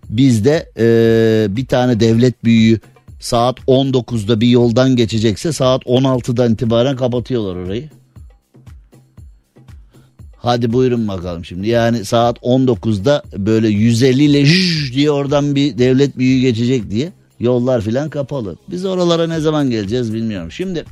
[0.09, 2.79] Bizde ee, bir tane devlet büyüğü
[3.19, 7.89] saat 19'da bir yoldan geçecekse saat 16'dan itibaren kapatıyorlar orayı.
[10.37, 11.67] Hadi buyurun bakalım şimdi.
[11.67, 14.45] Yani saat 19'da böyle 150 ile
[14.93, 18.55] diye oradan bir devlet büyüğü geçecek diye yollar filan kapalı.
[18.71, 20.51] Biz oralara ne zaman geleceğiz bilmiyorum.
[20.51, 20.85] Şimdi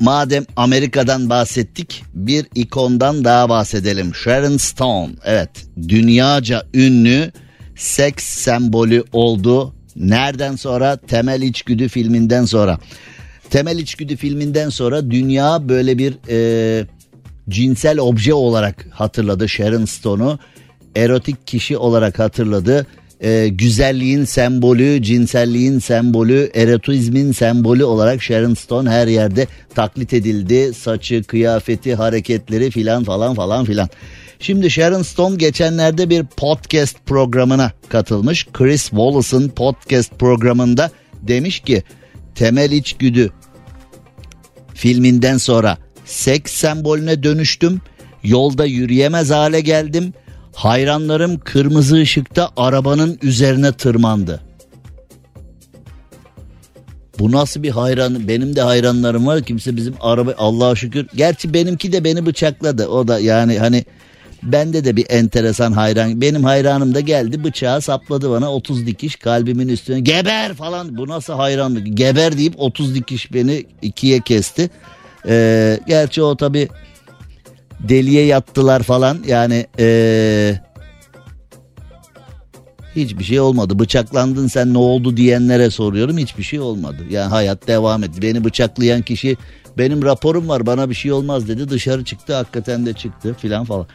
[0.00, 4.14] madem Amerika'dan bahsettik bir ikondan daha bahsedelim.
[4.14, 5.50] Sharon Stone evet
[5.88, 7.32] dünyaca ünlü
[7.76, 9.74] seks sembolü oldu.
[9.96, 10.96] Nereden sonra?
[10.96, 12.78] Temel İçgüdü filminden sonra.
[13.50, 16.86] Temel İçgüdü filminden sonra dünya böyle bir e,
[17.48, 20.38] cinsel obje olarak hatırladı Sharon Stone'u.
[20.96, 22.86] Erotik kişi olarak hatırladı.
[23.20, 30.74] E, güzelliğin sembolü, cinselliğin sembolü, erotizmin sembolü olarak Sharon Stone her yerde taklit edildi.
[30.74, 33.88] Saçı, kıyafeti, hareketleri filan falan falan filan.
[34.38, 38.46] Şimdi Sharon Stone geçenlerde bir podcast programına katılmış.
[38.52, 40.90] Chris Wallace'ın podcast programında
[41.22, 41.82] demiş ki
[42.34, 43.32] temel içgüdü
[44.74, 47.80] filminden sonra seks sembolüne dönüştüm.
[48.24, 50.12] Yolda yürüyemez hale geldim.
[50.56, 54.40] Hayranlarım kırmızı ışıkta arabanın üzerine tırmandı.
[57.18, 58.28] Bu nasıl bir hayran?
[58.28, 59.42] Benim de hayranlarım var.
[59.42, 61.06] Kimse bizim araba Allah'a şükür.
[61.14, 62.88] Gerçi benimki de beni bıçakladı.
[62.88, 63.84] O da yani hani
[64.42, 66.20] bende de bir enteresan hayran.
[66.20, 70.00] Benim hayranım da geldi bıçağı sapladı bana 30 dikiş kalbimin üstüne.
[70.00, 70.96] Geber falan.
[70.96, 71.96] Bu nasıl hayranlık?
[71.96, 74.70] Geber deyip 30 dikiş beni ikiye kesti.
[75.28, 76.68] Ee, gerçi o tabi
[77.80, 80.54] deliye yattılar falan yani ee,
[82.96, 83.78] hiçbir şey olmadı.
[83.78, 86.98] Bıçaklandın sen ne oldu diyenlere soruyorum hiçbir şey olmadı.
[87.10, 88.22] Yani hayat devam etti.
[88.22, 89.36] Beni bıçaklayan kişi
[89.78, 93.86] benim raporum var bana bir şey olmaz dedi dışarı çıktı hakikaten de çıktı filan falan.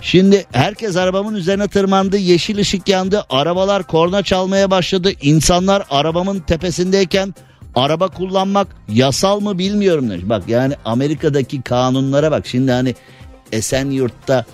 [0.00, 7.34] Şimdi herkes arabamın üzerine tırmandı yeşil ışık yandı arabalar korna çalmaya başladı insanlar arabamın tepesindeyken
[7.74, 10.10] araba kullanmak yasal mı bilmiyorum.
[10.22, 12.94] Bak yani Amerika'daki kanunlara bak şimdi hani
[13.52, 14.44] Esenyurt'ta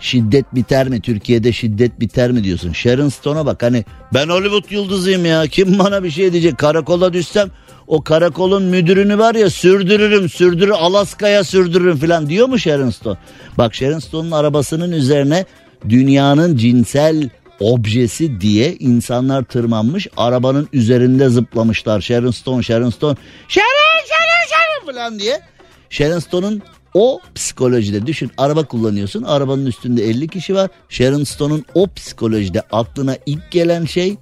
[0.00, 1.00] şiddet biter mi?
[1.00, 2.72] Türkiye'de şiddet biter mi diyorsun?
[2.72, 3.84] Sharon Stone'a bak hani
[4.14, 7.50] ben Hollywood yıldızıyım ya kim bana bir şey diyecek karakola düşsem
[7.86, 13.18] o karakolun müdürünü var ya sürdürürüm sürdürür Alaska'ya sürdürürüm falan diyor mu Sharon Stone?
[13.58, 15.44] Bak Sharon Stone'un arabasının üzerine
[15.88, 17.28] dünyanın cinsel
[17.60, 23.16] objesi diye insanlar tırmanmış arabanın üzerinde zıplamışlar Sharon Stone Sharon Stone
[23.48, 23.66] Sharon
[24.08, 25.40] Sharon Sharon falan diye.
[25.90, 26.62] Sharon Stone'un
[26.94, 30.70] o psikolojide düşün araba kullanıyorsun arabanın üstünde 50 kişi var.
[30.88, 34.16] Sharon Stone'un o psikolojide aklına ilk gelen şey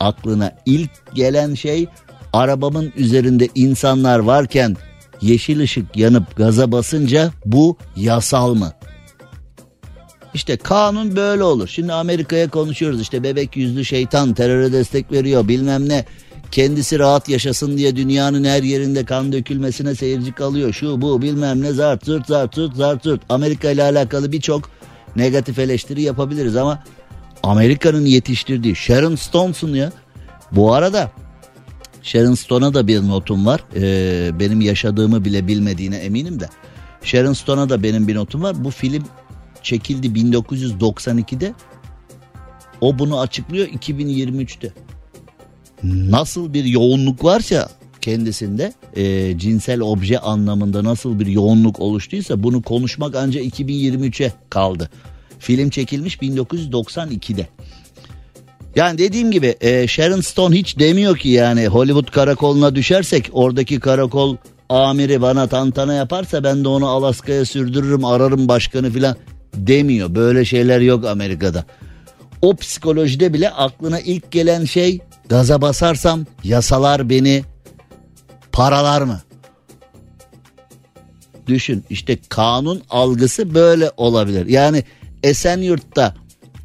[0.00, 1.86] aklına ilk gelen şey
[2.32, 4.76] arabamın üzerinde insanlar varken
[5.20, 8.72] yeşil ışık yanıp gaza basınca bu yasal mı?
[10.36, 11.68] İşte kanun böyle olur.
[11.68, 16.04] Şimdi Amerika'ya konuşuyoruz işte bebek yüzlü şeytan teröre destek veriyor bilmem ne.
[16.50, 20.72] Kendisi rahat yaşasın diye dünyanın her yerinde kan dökülmesine seyirci kalıyor.
[20.72, 23.20] Şu bu bilmem ne zart zırt zart zırt zart zırt.
[23.28, 24.70] Amerika ile alakalı birçok
[25.16, 26.84] negatif eleştiri yapabiliriz ama
[27.42, 29.92] Amerika'nın yetiştirdiği Sharon Stone'sun ya.
[30.52, 31.10] Bu arada
[32.02, 33.60] Sharon Stone'a da bir notum var.
[33.76, 36.48] Ee, benim yaşadığımı bile bilmediğine eminim de.
[37.02, 38.64] Sharon Stone'a da benim bir notum var.
[38.64, 39.04] Bu film
[39.66, 41.54] çekildi 1992'de.
[42.80, 44.72] O bunu açıklıyor 2023'te.
[45.82, 47.68] Nasıl bir yoğunluk varsa
[48.00, 54.90] kendisinde e, cinsel obje anlamında nasıl bir yoğunluk oluştuysa bunu konuşmak ancak 2023'e kaldı.
[55.38, 57.48] Film çekilmiş 1992'de.
[58.76, 64.36] Yani dediğim gibi e, Sharon Stone hiç demiyor ki yani Hollywood karakoluna düşersek oradaki karakol
[64.68, 69.16] amiri bana tantana yaparsa ben de onu Alaska'ya sürdürürüm ararım başkanı filan
[69.56, 70.14] demiyor.
[70.14, 71.64] Böyle şeyler yok Amerika'da.
[72.42, 77.44] O psikolojide bile aklına ilk gelen şey gaza basarsam yasalar beni
[78.52, 79.20] paralar mı?
[81.46, 84.46] Düşün işte kanun algısı böyle olabilir.
[84.46, 84.84] Yani
[85.22, 86.14] Esenyurt'ta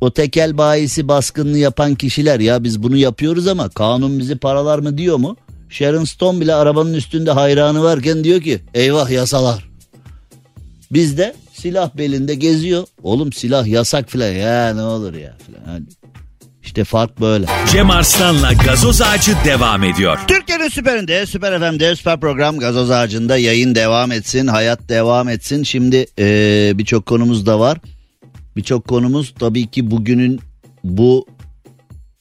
[0.01, 4.97] o tekel bayisi baskınını yapan kişiler ya biz bunu yapıyoruz ama kanun bizi paralar mı
[4.97, 5.37] diyor mu?
[5.69, 9.69] Sharon Stone bile arabanın üstünde hayranı varken diyor ki eyvah yasalar.
[10.91, 12.83] Bizde silah belinde geziyor.
[13.03, 15.87] Oğlum silah yasak filan ya ne olur ya filan.
[16.63, 17.45] İşte fark böyle.
[17.71, 20.19] Cem Arslan'la gazoz ağacı devam ediyor.
[20.27, 25.63] Türkiye'nin süperinde, süper FM'de, süper program gazoz ağacında yayın devam etsin, hayat devam etsin.
[25.63, 27.77] Şimdi ee, birçok konumuz da var.
[28.55, 30.39] Birçok konumuz tabii ki bugünün
[30.83, 31.25] bu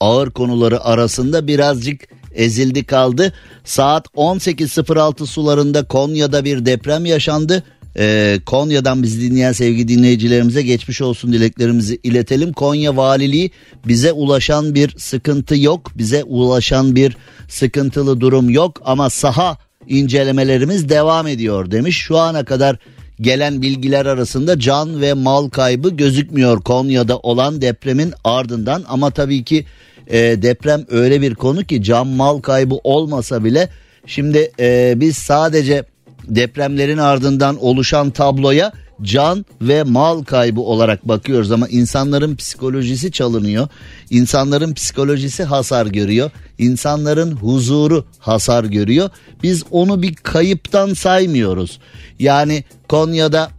[0.01, 3.33] ağır konuları arasında birazcık ezildi kaldı.
[3.65, 7.65] Saat 18.06 sularında Konya'da bir deprem yaşandı.
[7.99, 12.53] Ee, Konya'dan bizi dinleyen sevgili dinleyicilerimize geçmiş olsun dileklerimizi iletelim.
[12.53, 13.51] Konya Valiliği
[13.87, 15.91] bize ulaşan bir sıkıntı yok.
[15.95, 17.17] Bize ulaşan bir
[17.49, 21.97] sıkıntılı durum yok ama saha incelemelerimiz devam ediyor demiş.
[21.97, 22.77] Şu ana kadar
[23.21, 29.65] gelen bilgiler arasında can ve mal kaybı gözükmüyor Konya'da olan depremin ardından ama tabii ki
[30.11, 33.69] e, deprem öyle bir konu ki can mal kaybı olmasa bile
[34.07, 35.85] şimdi e, biz sadece
[36.31, 38.73] depremlerin ardından oluşan tabloya
[39.03, 43.69] can ve mal kaybı olarak bakıyoruz ama insanların psikolojisi çalınıyor.
[44.11, 46.31] İnsanların psikolojisi hasar görüyor.
[46.59, 49.11] İnsanların huzuru hasar görüyor.
[49.43, 51.79] Biz onu bir kayıptan saymıyoruz.
[52.19, 53.51] Yani Konya'da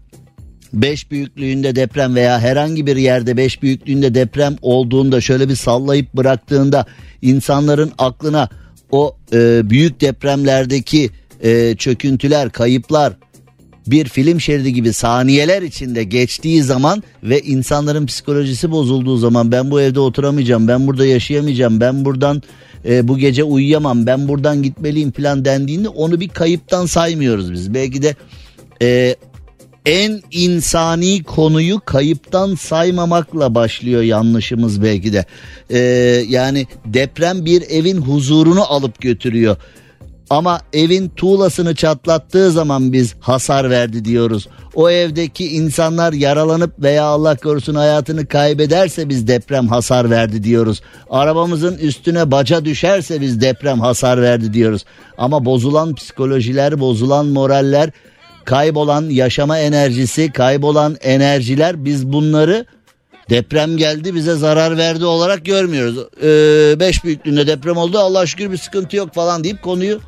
[0.74, 6.86] 5 büyüklüğünde deprem veya herhangi bir yerde 5 büyüklüğünde deprem olduğunda şöyle bir sallayıp bıraktığında
[7.22, 8.50] insanların aklına
[8.92, 11.10] o e, büyük depremlerdeki
[11.44, 13.14] e, çöküntüler, kayıplar
[13.88, 19.82] bir film şeridi gibi saniyeler içinde geçtiği zaman ve insanların psikolojisi bozulduğu zaman ben bu
[19.82, 22.42] evde oturamayacağım, ben burada yaşayamayacağım, ben buradan
[22.86, 27.74] e, bu gece uyuyamam, ben buradan gitmeliyim falan dendiğinde onu bir kayıptan saymıyoruz biz.
[27.74, 28.16] Belki de
[28.82, 29.16] e,
[29.86, 35.26] en insani konuyu kayıptan saymamakla başlıyor yanlışımız belki de.
[35.70, 35.80] Ee,
[36.28, 39.58] yani deprem bir evin huzurunu alıp götürüyor.
[40.32, 44.48] Ama evin tuğlasını çatlattığı zaman biz hasar verdi diyoruz.
[44.76, 50.82] O evdeki insanlar yaralanıp veya Allah korusun hayatını kaybederse biz deprem hasar verdi diyoruz.
[51.10, 54.86] Arabamızın üstüne baca düşerse biz deprem hasar verdi diyoruz.
[55.18, 57.90] Ama bozulan psikolojiler, bozulan moraller,
[58.46, 62.66] kaybolan yaşama enerjisi, kaybolan enerjiler biz bunları
[63.30, 65.98] deprem geldi bize zarar verdi olarak görmüyoruz.
[66.24, 70.00] Ee, beş büyüklüğünde deprem oldu Allah şükür bir sıkıntı yok falan deyip konuyu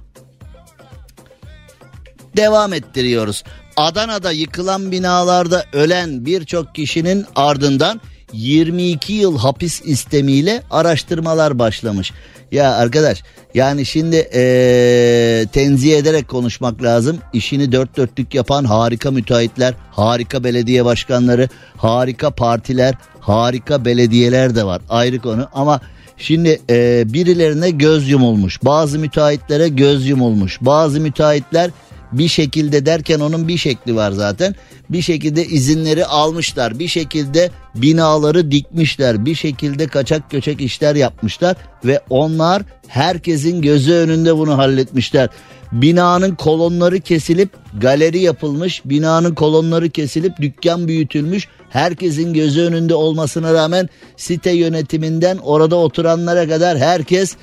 [2.38, 3.44] devam ettiriyoruz.
[3.78, 8.02] Adana'da yıkılan binalarda ölen birçok kişinin ardından
[8.34, 12.12] 22 yıl hapis istemiyle araştırmalar başlamış.
[12.52, 13.24] Ya arkadaş
[13.54, 17.18] yani şimdi ee, tenzih ederek konuşmak lazım.
[17.34, 24.82] İşini dört dörtlük yapan harika müteahhitler, harika belediye başkanları, harika partiler, harika belediyeler de var.
[24.90, 25.82] Ayrı konu ama
[26.18, 28.64] şimdi ee, birilerine göz yumulmuş.
[28.64, 30.58] Bazı müteahhitlere göz yumulmuş.
[30.62, 31.72] Bazı müteahhitler
[32.14, 34.56] bir şekilde derken onun bir şekli var zaten.
[34.90, 36.80] Bir şekilde izinleri almışlar.
[36.80, 39.26] Bir şekilde binaları dikmişler.
[39.26, 41.56] Bir şekilde kaçak göçek işler yapmışlar
[41.86, 45.30] ve onlar herkesin gözü önünde bunu halletmişler.
[45.72, 47.50] Binanın kolonları kesilip
[47.82, 48.82] galeri yapılmış.
[48.86, 51.48] Binanın kolonları kesilip dükkan büyütülmüş.
[51.70, 57.36] Herkesin gözü önünde olmasına rağmen site yönetiminden orada oturanlara kadar herkes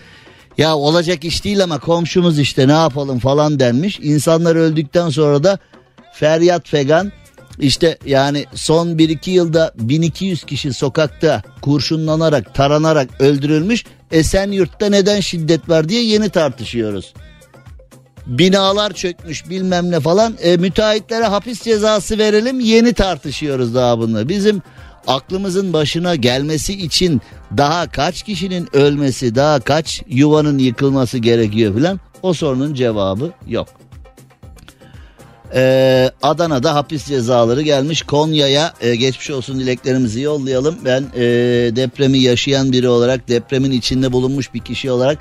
[0.59, 3.98] ya olacak iş değil ama komşumuz işte ne yapalım falan denmiş.
[4.03, 5.59] İnsanlar öldükten sonra da
[6.12, 7.12] feryat fegan
[7.61, 13.84] İşte yani son 1-2 yılda 1200 kişi sokakta kurşunlanarak, taranarak öldürülmüş.
[14.11, 17.14] Esenyurt'ta neden şiddet var diye yeni tartışıyoruz.
[18.26, 20.36] Binalar çökmüş bilmem ne falan.
[20.42, 24.28] E, müteahhitlere hapis cezası verelim yeni tartışıyoruz daha bunu.
[24.28, 24.62] Bizim
[25.07, 27.20] aklımızın başına gelmesi için
[27.57, 33.68] daha kaç kişinin ölmesi, daha kaç yuvanın yıkılması gerekiyor filan o sorunun cevabı yok.
[35.55, 38.03] Ee, Adana'da hapis cezaları gelmiş.
[38.03, 40.76] Konya'ya e, geçmiş olsun dileklerimizi yollayalım.
[40.84, 41.22] Ben e,
[41.76, 45.18] depremi yaşayan biri olarak, depremin içinde bulunmuş bir kişi olarak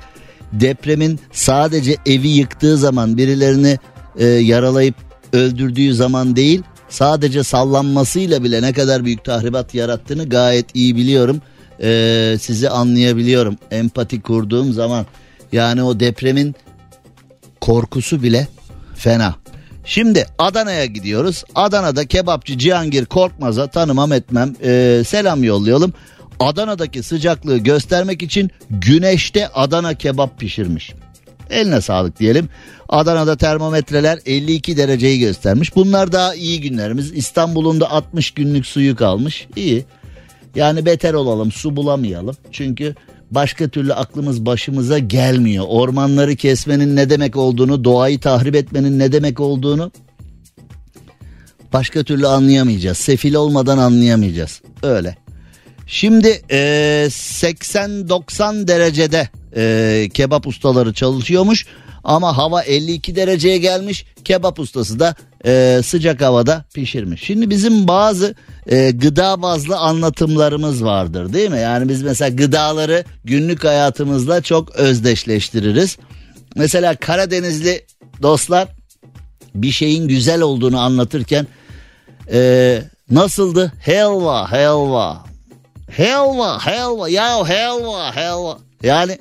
[0.52, 3.78] depremin sadece evi yıktığı zaman birilerini
[4.18, 4.94] e, yaralayıp
[5.32, 11.42] öldürdüğü zaman değil, sadece sallanmasıyla bile ne kadar büyük tahribat yarattığını gayet iyi biliyorum.
[11.82, 13.56] E, sizi anlayabiliyorum.
[13.70, 15.06] Empati kurduğum zaman
[15.52, 16.54] yani o depremin
[17.60, 18.48] korkusu bile
[18.94, 19.34] fena.
[19.84, 21.44] Şimdi Adana'ya gidiyoruz.
[21.54, 25.92] Adana'da kebapçı Cihangir Korkmaz'a tanımam etmem ee, selam yollayalım.
[26.40, 30.94] Adana'daki sıcaklığı göstermek için güneşte Adana kebap pişirmiş.
[31.50, 32.48] Eline sağlık diyelim.
[32.88, 35.76] Adana'da termometreler 52 dereceyi göstermiş.
[35.76, 37.12] Bunlar daha iyi günlerimiz.
[37.12, 39.46] İstanbul'un da 60 günlük suyu kalmış.
[39.56, 39.84] İyi.
[40.54, 42.36] Yani beter olalım su bulamayalım.
[42.52, 42.94] Çünkü
[43.30, 45.64] başka türlü aklımız başımıza gelmiyor.
[45.68, 49.92] Ormanları kesmenin ne demek olduğunu, doğayı tahrip etmenin ne demek olduğunu
[51.72, 52.98] başka türlü anlayamayacağız.
[52.98, 54.62] Sefil olmadan anlayamayacağız.
[54.82, 55.16] Öyle.
[55.86, 56.56] Şimdi e,
[57.10, 61.66] 80-90 derecede e, kebap ustaları çalışıyormuş.
[62.04, 64.06] Ama hava 52 dereceye gelmiş.
[64.24, 65.14] Kebap ustası da
[65.46, 67.22] e, sıcak havada pişirmiş.
[67.22, 68.34] Şimdi bizim bazı
[68.66, 71.58] e, gıda bazlı anlatımlarımız vardır değil mi?
[71.58, 75.98] Yani biz mesela gıdaları günlük hayatımızla çok özdeşleştiririz.
[76.56, 77.84] Mesela Karadenizli
[78.22, 78.68] dostlar
[79.54, 81.46] bir şeyin güzel olduğunu anlatırken
[82.32, 83.72] e, nasıldı?
[83.80, 85.24] Helva, helva.
[85.90, 88.58] Helva, helva, ya helva, helva.
[88.82, 89.18] Yani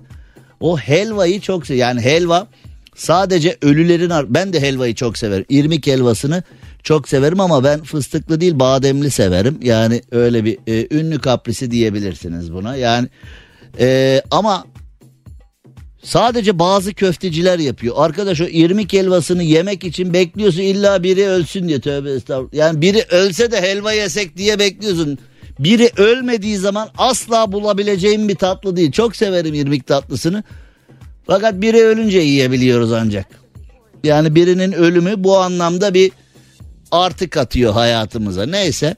[0.60, 1.76] o helvayı çok sev.
[1.76, 2.48] Yani helva
[2.96, 5.46] sadece ölülerin ben de helvayı çok severim.
[5.50, 6.44] İrmik helvasını
[6.84, 9.60] çok severim ama ben fıstıklı değil bademli severim.
[9.62, 12.76] Yani öyle bir e, ünlü kaprisi diyebilirsiniz buna.
[12.76, 13.08] Yani
[13.80, 14.66] e, ama
[16.04, 17.96] sadece bazı köfteciler yapıyor.
[17.98, 22.54] Arkadaş o irmik helvasını yemek için bekliyorsun illa biri ölsün diye tövbe estağfurullah.
[22.54, 25.20] Yani biri ölse de helva yesek diye bekliyorsun.
[25.60, 28.92] Biri ölmediği zaman asla bulabileceğim bir tatlı değil.
[28.92, 30.44] Çok severim irmik tatlısını.
[31.28, 33.26] Fakat biri ölünce yiyebiliyoruz ancak.
[34.04, 36.12] Yani birinin ölümü bu anlamda bir
[36.92, 38.46] artı katıyor hayatımıza.
[38.46, 38.96] Neyse.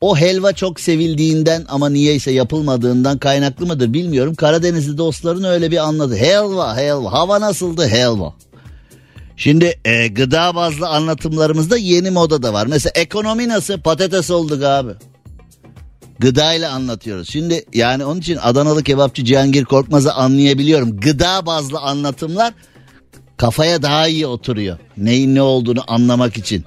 [0.00, 4.34] O helva çok sevildiğinden ama niyeyse yapılmadığından kaynaklı mıdır bilmiyorum.
[4.34, 6.16] Karadenizli dostların öyle bir anladı.
[6.16, 8.34] Helva helva hava nasıldı helva.
[9.36, 12.66] Şimdi e, gıda bazlı anlatımlarımızda yeni moda da var.
[12.66, 14.92] Mesela ekonomi nasıl patates olduk abi.
[16.18, 17.28] Gıdayla anlatıyoruz.
[17.30, 21.00] Şimdi yani onun için Adanalı kebapçı Cihangir Korkmaz'ı anlayabiliyorum.
[21.00, 22.54] Gıda bazlı anlatımlar
[23.36, 24.78] kafaya daha iyi oturuyor.
[24.96, 26.64] Neyin ne olduğunu anlamak için.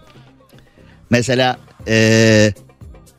[1.09, 1.57] Mesela
[1.87, 2.53] ee,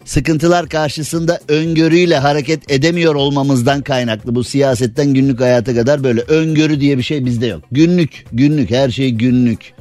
[0.08, 4.34] sıkıntılar karşısında öngörüyle hareket edemiyor olmamızdan kaynaklı.
[4.34, 7.62] Bu siyasetten günlük hayata kadar böyle öngörü diye bir şey bizde yok.
[7.72, 9.72] Günlük, günlük her şey günlük.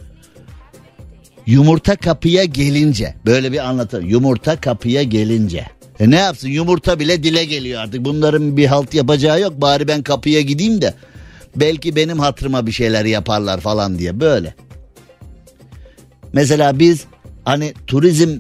[1.46, 4.06] Yumurta kapıya gelince böyle bir anlatım.
[4.06, 5.66] Yumurta kapıya gelince.
[6.00, 8.06] E ne yapsın yumurta bile dile geliyor artık.
[8.06, 9.62] Bunların bir halt yapacağı yok.
[9.62, 10.94] Bari ben kapıya gideyim de
[11.56, 14.56] belki benim hatırıma bir şeyler yaparlar falan diye böyle.
[16.34, 17.06] Mesela biz
[17.46, 18.38] hani turizm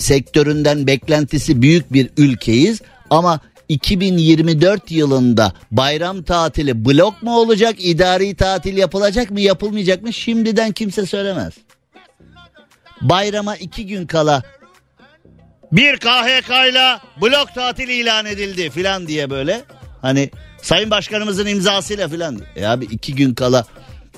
[0.00, 8.76] sektöründen beklentisi büyük bir ülkeyiz ama 2024 yılında bayram tatili blok mu olacak, idari tatil
[8.76, 11.52] yapılacak mı, yapılmayacak mı şimdiden kimse söylemez.
[13.00, 14.42] Bayrama iki gün kala
[15.72, 19.62] bir KHK ile blok tatil ilan edildi filan diye böyle.
[20.02, 20.30] Hani
[20.62, 22.40] Sayın Başkanımızın imzasıyla filan.
[22.56, 23.64] E abi iki gün kala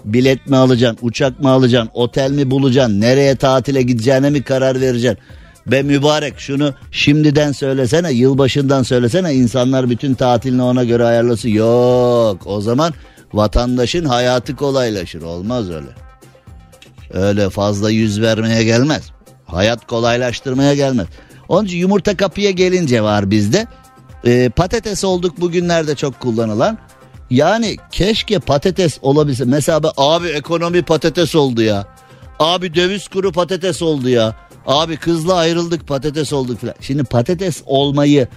[0.04, 5.18] bilet mi alacaksın, uçak mı alacaksın, otel mi bulacaksın, nereye tatile gideceğine mi karar vereceksin?
[5.66, 11.48] Be mübarek şunu şimdiden söylesene, yılbaşından söylesene insanlar bütün tatilini ona göre ayarlasın.
[11.48, 12.92] Yok o zaman
[13.32, 15.22] vatandaşın hayatı kolaylaşır.
[15.22, 15.88] Olmaz öyle.
[17.12, 19.02] Öyle fazla yüz vermeye gelmez.
[19.46, 21.06] Hayat kolaylaştırmaya gelmez.
[21.48, 23.66] Onun için yumurta kapıya gelince var bizde.
[24.24, 26.78] E, patates olduk bugünlerde çok kullanılan.
[27.30, 29.44] Yani keşke patates olabilse.
[29.44, 31.86] Mesela abi ekonomi patates oldu ya.
[32.38, 34.36] Abi döviz kuru patates oldu ya.
[34.66, 36.74] Abi kızla ayrıldık patates olduk falan.
[36.80, 38.28] Şimdi patates olmayı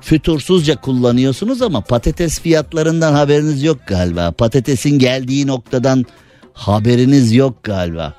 [0.00, 4.32] fütursuzca kullanıyorsunuz ama patates fiyatlarından haberiniz yok galiba.
[4.32, 6.04] Patatesin geldiği noktadan
[6.52, 8.14] haberiniz yok galiba.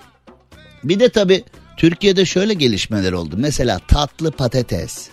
[0.84, 1.44] Bir de tabi
[1.78, 3.36] Türkiye'de şöyle gelişmeler oldu.
[3.38, 5.10] Mesela tatlı patates.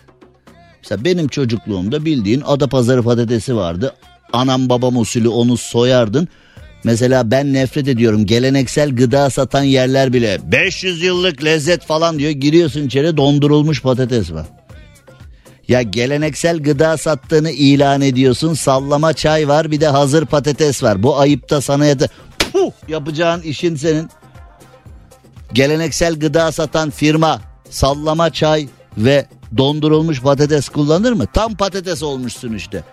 [0.82, 3.94] Mesela benim çocukluğumda bildiğin Adapazarı patatesi vardı.
[4.32, 6.28] Anam babam usulü onu soyardın.
[6.84, 12.30] Mesela ben nefret ediyorum geleneksel gıda satan yerler bile 500 yıllık lezzet falan diyor.
[12.30, 14.46] Giriyorsun içeri dondurulmuş patates var.
[15.68, 18.54] Ya geleneksel gıda sattığını ilan ediyorsun.
[18.54, 21.02] Sallama çay var bir de hazır patates var.
[21.02, 22.08] Bu ayıpta sana ya da
[22.52, 24.08] Puh, yapacağın işin senin.
[25.52, 28.68] Geleneksel gıda satan firma sallama çay
[28.98, 29.26] ve
[29.56, 31.26] dondurulmuş patates kullanır mı?
[31.34, 32.84] Tam patates olmuşsun işte.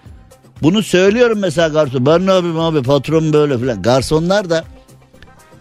[0.62, 2.06] Bunu söylüyorum mesela garson.
[2.06, 3.82] Ben ne yapayım abi patron böyle filan.
[3.82, 4.64] Garsonlar da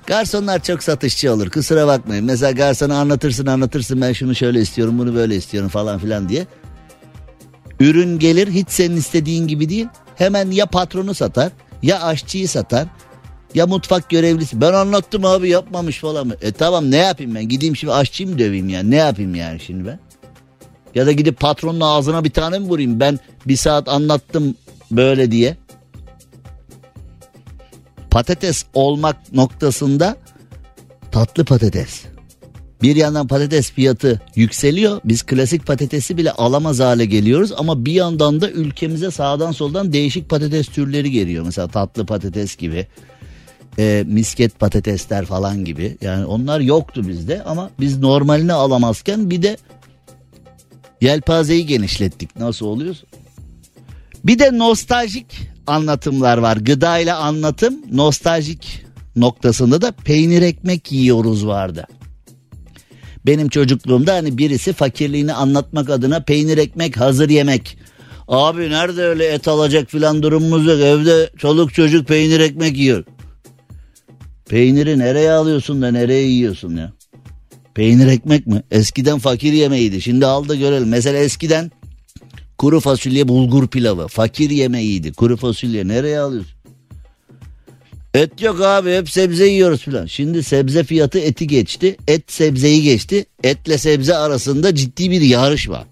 [0.06, 2.24] Garsonlar çok satışçı olur kusura bakmayın.
[2.24, 6.46] Mesela garsona anlatırsın anlatırsın ben şunu şöyle istiyorum bunu böyle istiyorum falan filan diye.
[7.80, 9.86] Ürün gelir hiç senin istediğin gibi değil.
[10.16, 12.86] Hemen ya patronu satar ya aşçıyı satar
[13.54, 14.60] ya mutfak görevlisi.
[14.60, 16.34] Ben anlattım abi yapmamış falan mı?
[16.42, 19.86] E tamam ne yapayım ben gideyim şimdi aşçıyı mı döveyim yani ne yapayım yani şimdi
[19.86, 19.98] ben?
[20.94, 24.54] Ya da gidip patronun ağzına bir tane mi vurayım ben bir saat anlattım
[24.90, 25.56] böyle diye.
[28.10, 30.16] Patates olmak noktasında
[31.12, 32.04] tatlı patates.
[32.82, 35.00] Bir yandan patates fiyatı yükseliyor.
[35.04, 40.28] Biz klasik patatesi bile alamaz hale geliyoruz ama bir yandan da ülkemize sağdan soldan değişik
[40.28, 41.44] patates türleri geliyor.
[41.44, 42.86] Mesela tatlı patates gibi,
[43.78, 45.96] e, misket patatesler falan gibi.
[46.00, 49.56] Yani onlar yoktu bizde ama biz normalini alamazken bir de
[51.00, 52.36] yelpazeyi genişlettik.
[52.36, 52.96] Nasıl oluyor?
[54.24, 56.56] Bir de nostaljik anlatımlar var.
[56.56, 58.84] Gıda ile anlatım nostaljik
[59.16, 61.86] noktasında da peynir ekmek yiyoruz vardı.
[63.26, 67.78] Benim çocukluğumda hani birisi fakirliğini anlatmak adına peynir ekmek hazır yemek.
[68.28, 70.80] Abi nerede öyle et alacak filan durumumuz yok.
[70.80, 73.04] Evde çoluk çocuk peynir ekmek yiyor.
[74.48, 76.92] Peyniri nereye alıyorsun da nereye yiyorsun ya?
[77.74, 78.62] Peynir ekmek mi?
[78.70, 80.00] Eskiden fakir yemeğiydi.
[80.00, 80.88] Şimdi al da görelim.
[80.88, 81.70] Mesela eskiden
[82.60, 84.08] kuru fasulye bulgur pilavı.
[84.08, 85.12] Fakir yemeğiydi.
[85.12, 86.52] Kuru fasulye nereye alıyorsun?
[88.14, 90.06] Et yok abi hep sebze yiyoruz filan.
[90.06, 91.96] Şimdi sebze fiyatı eti geçti.
[92.08, 93.26] Et sebzeyi geçti.
[93.42, 95.84] Etle sebze arasında ciddi bir yarış var.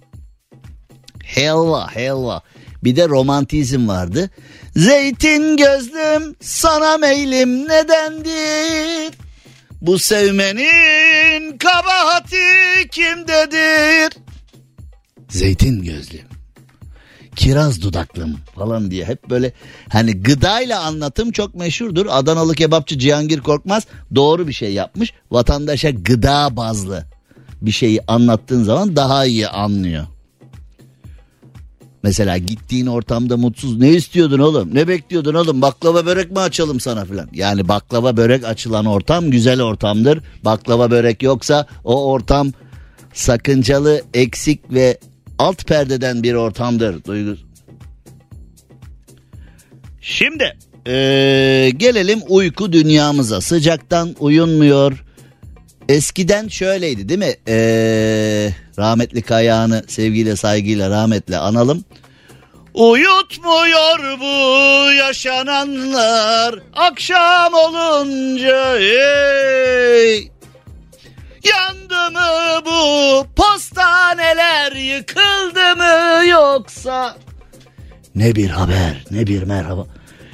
[1.25, 2.43] Helva helva.
[2.85, 4.31] Bir de romantizm vardı.
[4.77, 9.15] Zeytin gözlüm sana meylim nedendir?
[9.81, 14.19] Bu sevmenin kabahati kimdedir?
[15.29, 16.28] Zeytin gözlüm
[17.39, 19.53] kiraz dudaklım falan diye hep böyle
[19.89, 22.07] hani gıdayla anlatım çok meşhurdur.
[22.11, 25.13] Adanalı kebapçı Cihangir Korkmaz doğru bir şey yapmış.
[25.31, 27.05] Vatandaşa gıda bazlı
[27.63, 30.07] bir şeyi anlattığın zaman daha iyi anlıyor.
[32.03, 37.05] Mesela gittiğin ortamda mutsuz ne istiyordun oğlum ne bekliyordun oğlum baklava börek mi açalım sana
[37.05, 37.29] filan.
[37.33, 40.21] Yani baklava börek açılan ortam güzel ortamdır.
[40.45, 42.53] Baklava börek yoksa o ortam
[43.13, 44.99] sakıncalı eksik ve
[45.39, 47.37] alt perdeden bir ortamdır duygu.
[50.01, 55.05] Şimdi ee, gelelim uyku dünyamıza sıcaktan uyunmuyor.
[55.89, 57.35] Eskiden şöyleydi değil mi?
[57.49, 61.85] Ee, rahmetli kayağını sevgiyle saygıyla rahmetle analım.
[62.75, 70.38] Uyutmuyor bu yaşananlar akşam olunca ey.
[71.45, 77.17] Yandı mı bu postaneler yıkıldı mı yoksa?
[78.15, 79.87] Ne bir haber ne bir merhaba.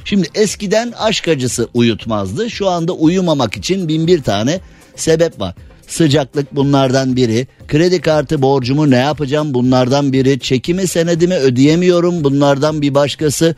[0.04, 2.50] Şimdi eskiden aşk acısı uyutmazdı.
[2.50, 4.60] Şu anda uyumamak için bin bir tane
[4.96, 5.54] sebep var.
[5.86, 7.46] Sıcaklık bunlardan biri.
[7.68, 10.40] Kredi kartı borcumu ne yapacağım bunlardan biri.
[10.40, 13.54] Çekimi senedimi ödeyemiyorum bunlardan bir başkası.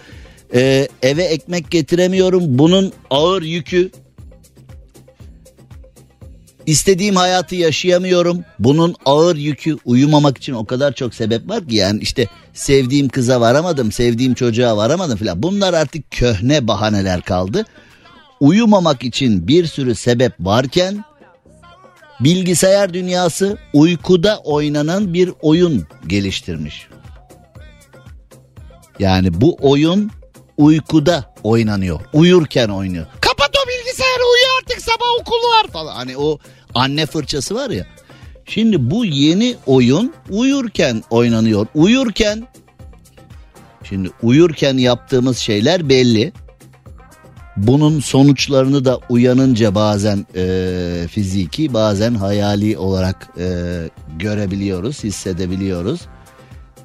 [0.54, 3.90] Ee, eve ekmek getiremiyorum bunun ağır yükü
[6.66, 8.44] İstediğim hayatı yaşayamıyorum.
[8.58, 13.40] Bunun ağır yükü uyumamak için o kadar çok sebep var ki yani işte sevdiğim kıza
[13.40, 15.42] varamadım, sevdiğim çocuğa varamadım filan.
[15.42, 17.64] Bunlar artık köhne bahaneler kaldı.
[18.40, 21.04] Uyumamak için bir sürü sebep varken
[22.20, 26.88] bilgisayar dünyası uykuda oynanan bir oyun geliştirmiş.
[28.98, 30.10] Yani bu oyun
[30.56, 32.00] uykuda oynanıyor.
[32.12, 33.06] Uyurken oynuyor.
[33.20, 35.94] Kapat o bilgisayarı uyu artık sabah okul var falan.
[35.94, 36.38] Hani o
[36.76, 37.86] anne fırçası var ya.
[38.44, 41.66] Şimdi bu yeni oyun uyurken oynanıyor.
[41.74, 42.48] Uyurken
[43.84, 46.32] şimdi uyurken yaptığımız şeyler belli.
[47.56, 53.46] Bunun sonuçlarını da uyanınca bazen e, fiziki bazen hayali olarak e,
[54.18, 56.00] görebiliyoruz, hissedebiliyoruz.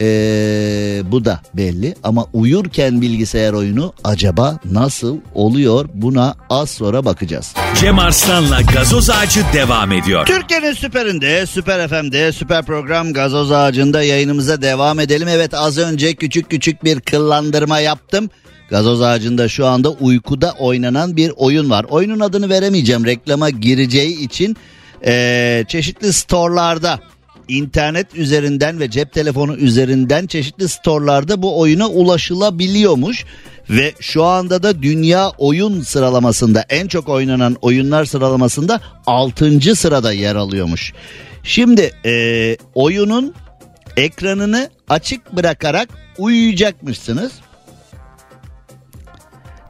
[0.02, 7.54] Ee, bu da belli ama uyurken bilgisayar oyunu acaba nasıl oluyor buna az sonra bakacağız.
[7.80, 10.26] Cem Arslan'la gazoz ağacı devam ediyor.
[10.26, 15.28] Türkiye'nin süperinde, süper FM'de, süper program gazoz ağacında yayınımıza devam edelim.
[15.28, 18.30] Evet az önce küçük küçük bir kıllandırma yaptım.
[18.70, 21.86] Gazoz ağacında şu anda uykuda oynanan bir oyun var.
[21.90, 24.58] Oyunun adını veremeyeceğim reklama gireceği için
[25.06, 27.00] ee, çeşitli storelarda
[27.48, 33.26] internet üzerinden ve cep telefonu üzerinden çeşitli storelarda bu oyuna ulaşılabiliyormuş
[33.70, 39.76] ve şu anda da dünya oyun sıralamasında en çok oynanan oyunlar sıralamasında 6.
[39.76, 40.94] sırada yer alıyormuş.
[41.44, 43.34] Şimdi e, oyunun
[43.98, 47.32] ekranını açık bırakarak uyuyacakmışsınız.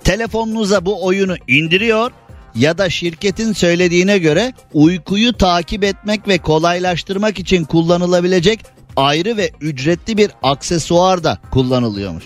[0.03, 2.11] Telefonunuza bu oyunu indiriyor
[2.55, 8.59] ya da şirketin söylediğine göre uykuyu takip etmek ve kolaylaştırmak için kullanılabilecek
[8.95, 12.23] ayrı ve ücretli bir aksesuar da kullanılıyormuş.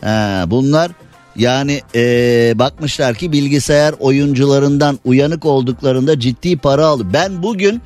[0.00, 0.90] He, bunlar
[1.36, 7.12] yani ee, bakmışlar ki bilgisayar oyuncularından uyanık olduklarında ciddi para alıyor.
[7.12, 7.82] Ben bugün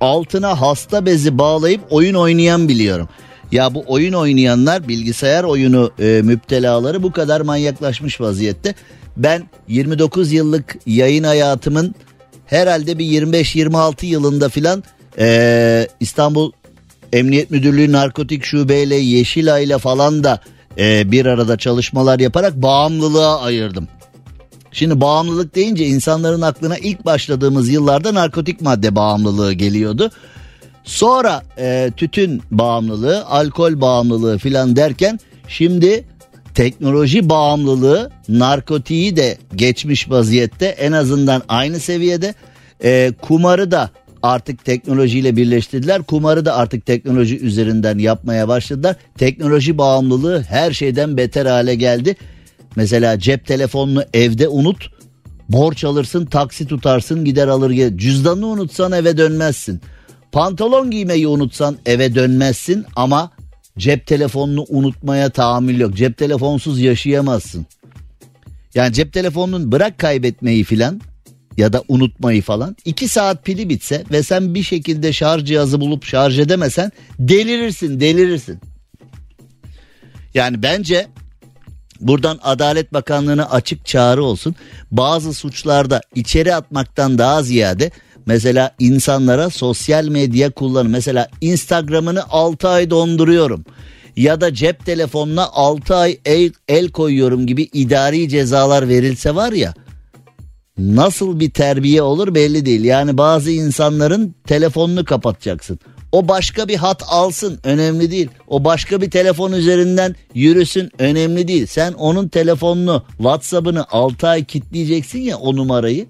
[0.00, 3.08] altına hasta bezi bağlayıp oyun oynayan biliyorum.
[3.52, 8.74] Ya bu oyun oynayanlar bilgisayar oyunu e, müptelaları bu kadar manyaklaşmış vaziyette.
[9.22, 11.94] Ben 29 yıllık yayın hayatımın
[12.46, 14.84] herhalde bir 25-26 yılında filan
[15.18, 16.52] e, İstanbul
[17.12, 20.40] Emniyet Müdürlüğü Narkotik Şube ile Yeşilay ile falan da
[20.78, 23.88] e, bir arada çalışmalar yaparak bağımlılığa ayırdım.
[24.72, 30.10] Şimdi bağımlılık deyince insanların aklına ilk başladığımız yıllarda narkotik madde bağımlılığı geliyordu.
[30.84, 36.04] Sonra e, tütün bağımlılığı, alkol bağımlılığı filan derken şimdi
[36.54, 42.34] teknoloji bağımlılığı narkotiği de geçmiş vaziyette en azından aynı seviyede.
[42.84, 43.90] E, kumarı da
[44.22, 46.02] artık teknolojiyle birleştirdiler.
[46.02, 48.96] Kumarı da artık teknoloji üzerinden yapmaya başladılar.
[49.18, 52.16] Teknoloji bağımlılığı her şeyden beter hale geldi.
[52.76, 54.90] Mesela cep telefonunu evde unut.
[55.48, 57.98] Borç alırsın, taksi tutarsın, gider alır gelir.
[57.98, 59.80] Cüzdanını unutsan eve dönmezsin.
[60.32, 63.30] Pantolon giymeyi unutsan eve dönmezsin ama
[63.80, 65.94] cep telefonunu unutmaya tahammül yok.
[65.94, 67.66] Cep telefonsuz yaşayamazsın.
[68.74, 71.00] Yani cep telefonunun bırak kaybetmeyi filan
[71.56, 72.76] ya da unutmayı falan.
[72.84, 78.60] iki saat pili bitse ve sen bir şekilde şarj cihazı bulup şarj edemesen delirirsin delirirsin.
[80.34, 81.06] Yani bence
[82.00, 84.54] buradan Adalet Bakanlığı'na açık çağrı olsun.
[84.90, 87.90] Bazı suçlarda içeri atmaktan daha ziyade
[88.30, 90.90] mesela insanlara sosyal medya kullanın.
[90.90, 93.64] Mesela Instagram'ını 6 ay donduruyorum
[94.16, 99.74] ya da cep telefonuna 6 ay el, el koyuyorum gibi idari cezalar verilse var ya
[100.78, 102.84] nasıl bir terbiye olur belli değil.
[102.84, 105.78] Yani bazı insanların telefonunu kapatacaksın.
[106.12, 108.28] O başka bir hat alsın önemli değil.
[108.48, 111.66] O başka bir telefon üzerinden yürüsün önemli değil.
[111.66, 116.06] Sen onun telefonunu WhatsApp'ını 6 ay kitleyeceksin ya o numarayı.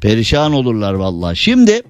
[0.00, 1.36] Perişan olurlar vallahi.
[1.36, 1.82] Şimdi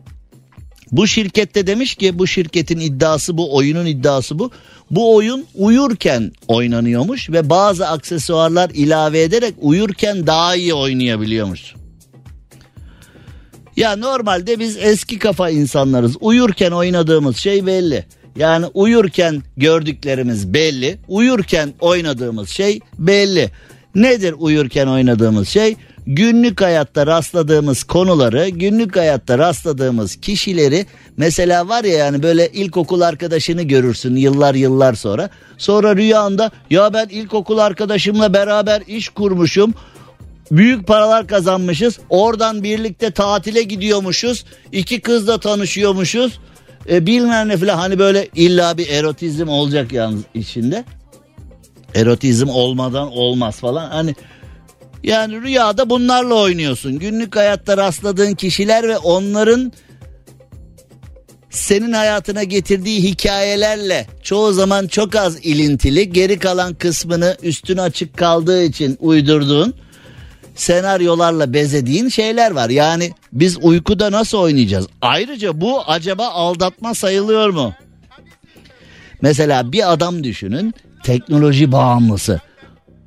[0.93, 4.51] bu şirkette demiş ki bu şirketin iddiası bu oyunun iddiası bu.
[4.91, 11.75] Bu oyun uyurken oynanıyormuş ve bazı aksesuarlar ilave ederek uyurken daha iyi oynayabiliyormuş.
[13.77, 16.17] Ya normalde biz eski kafa insanlarız.
[16.21, 18.05] Uyurken oynadığımız şey belli.
[18.37, 20.99] Yani uyurken gördüklerimiz belli.
[21.09, 23.51] Uyurken oynadığımız şey belli.
[23.95, 25.77] Nedir uyurken oynadığımız şey?
[26.11, 30.87] Günlük hayatta rastladığımız konuları, günlük hayatta rastladığımız kişileri
[31.17, 35.31] mesela var ya yani böyle ilkokul arkadaşını görürsün yıllar yıllar sonra.
[35.59, 39.75] Sonra rüyanda ya ben ilkokul arkadaşımla beraber iş kurmuşum
[40.51, 41.99] büyük paralar kazanmışız.
[42.09, 44.45] Oradan birlikte tatile gidiyormuşuz.
[44.73, 46.39] İki kızla tanışıyormuşuz.
[46.91, 50.85] E, bilmem ne falan hani böyle illa bir erotizm olacak yalnız içinde.
[51.95, 53.91] Erotizm olmadan olmaz falan.
[53.91, 54.15] Hani
[55.03, 56.99] yani rüyada bunlarla oynuyorsun.
[56.99, 59.73] Günlük hayatta rastladığın kişiler ve onların
[61.51, 68.65] senin hayatına getirdiği hikayelerle çoğu zaman çok az ilintili geri kalan kısmını üstün açık kaldığı
[68.65, 69.75] için uydurduğun
[70.55, 72.71] senaryolarla bezediğin şeyler var.
[72.71, 74.87] Yani biz uykuda nasıl oynayacağız?
[75.01, 77.75] Ayrıca bu acaba aldatma sayılıyor mu?
[79.23, 82.41] Mesela bir adam düşünün teknoloji bağımlısı.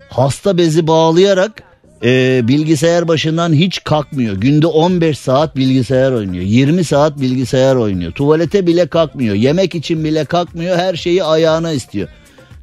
[0.09, 1.63] Hasta bezi bağlayarak
[2.03, 4.35] e, bilgisayar başından hiç kalkmıyor.
[4.35, 6.43] Günde 15 saat bilgisayar oynuyor.
[6.43, 8.11] 20 saat bilgisayar oynuyor.
[8.11, 9.35] Tuvalete bile kalkmıyor.
[9.35, 10.77] Yemek için bile kalkmıyor.
[10.77, 12.07] Her şeyi ayağına istiyor.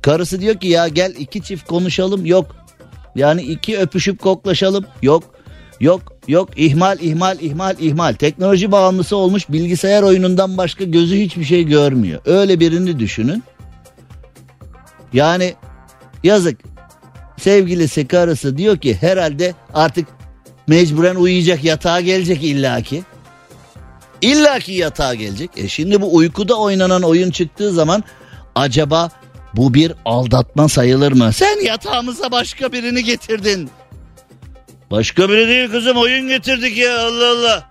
[0.03, 2.26] Karısı diyor ki ya gel iki çift konuşalım.
[2.26, 2.57] Yok.
[3.16, 4.84] Yani iki öpüşüp koklaşalım.
[5.03, 5.24] Yok.
[5.80, 8.14] Yok yok ihmal ihmal ihmal ihmal.
[8.14, 12.20] Teknoloji bağımlısı olmuş bilgisayar oyunundan başka gözü hiçbir şey görmüyor.
[12.26, 13.43] Öyle birini düşünün.
[15.12, 15.55] Yani
[16.24, 16.59] yazık
[17.39, 20.09] sevgilisi karısı diyor ki herhalde artık
[20.66, 23.03] mecburen uyuyacak yatağa gelecek illaki.
[24.22, 25.51] İllaki yatağa gelecek.
[25.57, 28.05] E şimdi bu uykuda oynanan oyun çıktığı zaman
[28.55, 29.11] acaba
[29.55, 31.32] bu bir aldatma sayılır mı?
[31.32, 33.70] Sen yatağımıza başka birini getirdin.
[34.91, 37.70] Başka biri değil kızım oyun getirdik ya Allah Allah.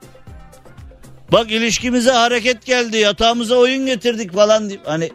[1.31, 5.11] Bak ilişkimize hareket geldi yatağımıza oyun getirdik falan deyip hani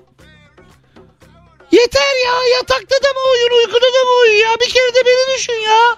[1.72, 5.36] Yeter ya yatakta da mı oyun uykuda da mı oyun ya bir kere de beni
[5.36, 5.96] düşün ya.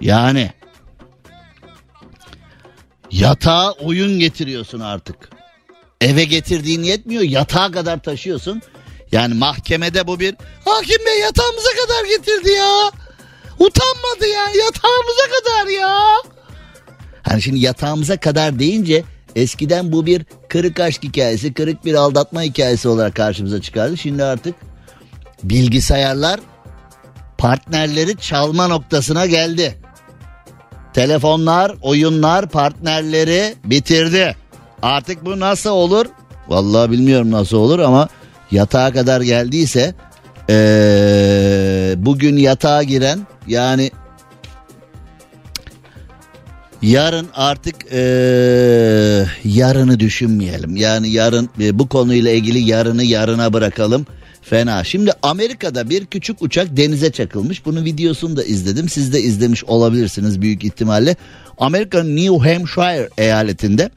[0.00, 0.50] Yani
[3.10, 5.30] yatağa oyun getiriyorsun artık.
[6.00, 8.62] Eve getirdiğin yetmiyor yatağa kadar taşıyorsun.
[9.12, 10.34] Yani mahkemede bu bir
[10.64, 12.90] hakim bey yatağımıza kadar getirdi ya.
[13.58, 16.16] Utanmadı ya yatağımıza kadar ya.
[17.22, 19.04] Hani şimdi yatağımıza kadar deyince
[19.36, 23.96] eskiden bu bir kırık aşk hikayesi, kırık bir aldatma hikayesi olarak karşımıza çıkardı.
[23.96, 24.54] Şimdi artık
[25.42, 26.40] bilgisayarlar
[27.38, 29.74] partnerleri çalma noktasına geldi.
[30.94, 34.36] Telefonlar, oyunlar partnerleri bitirdi.
[34.82, 36.06] Artık bu nasıl olur?
[36.48, 38.08] Vallahi bilmiyorum nasıl olur ama
[38.50, 39.94] yatağa kadar geldiyse
[40.50, 43.90] ee, bugün yatağa giren yani
[46.82, 47.98] yarın artık ee,
[49.44, 50.76] yarını düşünmeyelim.
[50.76, 54.06] Yani yarın e, bu konuyla ilgili yarını yarına bırakalım.
[54.42, 54.84] Fena.
[54.84, 57.64] Şimdi Amerika'da bir küçük uçak denize çakılmış.
[57.66, 58.88] Bunun videosunu da izledim.
[58.88, 61.16] Siz de izlemiş olabilirsiniz büyük ihtimalle.
[61.58, 63.90] Amerika'nın New Hampshire eyaletinde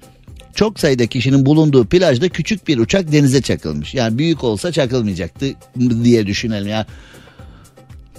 [0.56, 3.94] çok sayıda kişinin bulunduğu plajda küçük bir uçak denize çakılmış.
[3.94, 5.46] Yani büyük olsa çakılmayacaktı
[6.04, 6.68] diye düşünelim.
[6.68, 6.86] Yani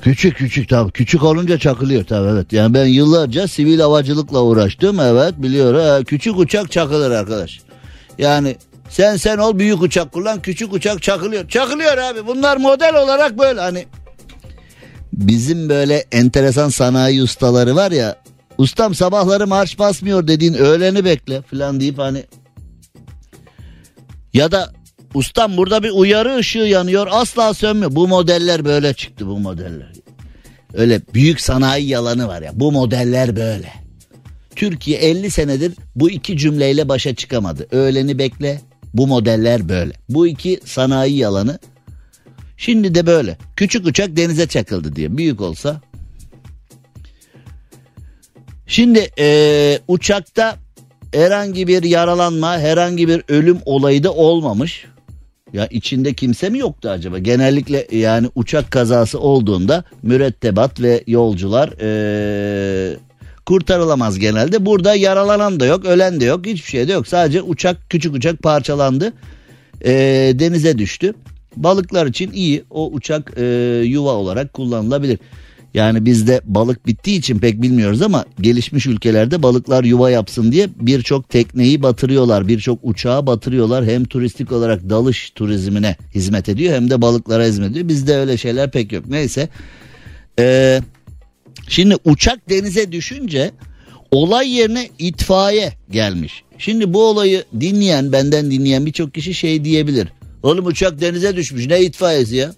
[0.02, 2.52] Küçük küçük tabii küçük olunca çakılıyor tabii evet.
[2.52, 6.04] Yani ben yıllarca sivil havacılıkla uğraştım evet biliyorum.
[6.04, 7.60] Küçük uçak çakılır arkadaş.
[8.18, 8.56] Yani
[8.88, 11.48] sen sen ol büyük uçak kullan küçük uçak çakılıyor.
[11.48, 13.86] Çakılıyor abi bunlar model olarak böyle hani.
[15.12, 18.16] Bizim böyle enteresan sanayi ustaları var ya.
[18.58, 22.24] Ustam sabahları marş basmıyor dediğin öğleni bekle falan deyip hani.
[24.34, 24.72] Ya da
[25.14, 27.94] ustam burada bir uyarı ışığı yanıyor asla sönmüyor.
[27.94, 29.92] Bu modeller böyle çıktı bu modeller.
[30.74, 33.72] Öyle büyük sanayi yalanı var ya bu modeller böyle.
[34.56, 37.66] Türkiye 50 senedir bu iki cümleyle başa çıkamadı.
[37.70, 38.60] Öğleni bekle
[38.94, 39.92] bu modeller böyle.
[40.08, 41.58] Bu iki sanayi yalanı
[42.56, 43.38] şimdi de böyle.
[43.56, 45.16] Küçük uçak denize çakıldı diye.
[45.16, 45.80] Büyük olsa.
[48.66, 50.56] Şimdi ee, uçakta
[51.14, 54.86] herhangi bir yaralanma, herhangi bir ölüm olayı da olmamış.
[55.52, 57.18] Ya içinde kimse mi yoktu acaba?
[57.18, 62.96] Genellikle yani uçak kazası olduğunda mürettebat ve yolcular ee,
[63.46, 64.66] kurtarılamaz genelde.
[64.66, 67.08] Burada yaralanan da yok, ölen de yok, hiçbir şey de yok.
[67.08, 69.12] Sadece uçak, küçük uçak parçalandı,
[69.84, 69.90] ee,
[70.34, 71.14] denize düştü.
[71.56, 73.44] Balıklar için iyi, o uçak ee,
[73.84, 75.18] yuva olarak kullanılabilir.
[75.74, 81.28] Yani bizde balık bittiği için pek bilmiyoruz ama gelişmiş ülkelerde balıklar yuva yapsın diye birçok
[81.28, 82.48] tekneyi batırıyorlar.
[82.48, 83.84] Birçok uçağı batırıyorlar.
[83.84, 87.88] Hem turistik olarak dalış turizmine hizmet ediyor hem de balıklara hizmet ediyor.
[87.88, 89.06] Bizde öyle şeyler pek yok.
[89.08, 89.48] Neyse.
[90.38, 90.80] Ee,
[91.68, 93.50] şimdi uçak denize düşünce
[94.10, 96.42] olay yerine itfaiye gelmiş.
[96.58, 100.08] Şimdi bu olayı dinleyen benden dinleyen birçok kişi şey diyebilir.
[100.42, 102.52] Oğlum uçak denize düşmüş ne itfaiyesi ya?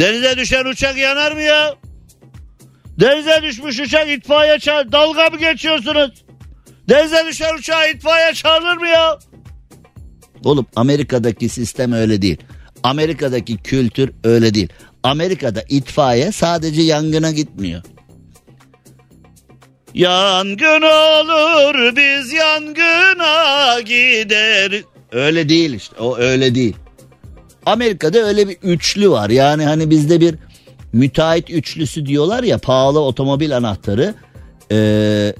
[0.00, 1.74] Denize düşen uçak yanar mı ya?
[3.00, 4.92] Denize düşmüş uçak itfaiye çağır.
[4.92, 6.24] Dalga mı geçiyorsunuz?
[6.88, 9.18] Denize düşen uçağa itfaiye çağırır mı ya?
[10.44, 12.38] Oğlum Amerika'daki sistem öyle değil.
[12.82, 14.68] Amerika'daki kültür öyle değil.
[15.02, 17.82] Amerika'da itfaiye sadece yangına gitmiyor.
[19.94, 24.84] Yangın olur biz yangına gideriz.
[25.12, 26.76] Öyle değil işte o öyle değil.
[27.66, 29.30] Amerika'da öyle bir üçlü var.
[29.30, 30.34] Yani hani bizde bir
[30.92, 34.14] müteahhit üçlüsü diyorlar ya pahalı otomobil anahtarı.
[34.72, 35.34] Ee,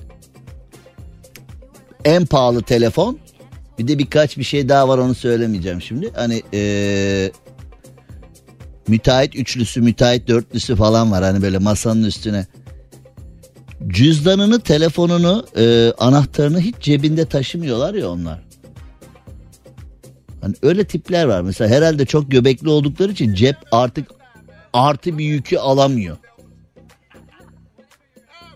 [2.05, 3.19] en pahalı telefon.
[3.79, 6.11] Bir de birkaç bir şey daha var onu söylemeyeceğim şimdi.
[6.15, 7.33] Hani ee,
[8.89, 11.25] müteahhit üçlüsü, müteahhit dörtlüsü falan var.
[11.25, 12.47] Hani böyle masanın üstüne.
[13.89, 18.50] Cüzdanını, telefonunu, e, anahtarını hiç cebinde taşımıyorlar ya onlar.
[20.43, 21.41] Hani öyle tipler var.
[21.41, 24.11] Mesela herhalde çok göbekli oldukları için cep artık
[24.73, 26.17] artı bir yükü alamıyor.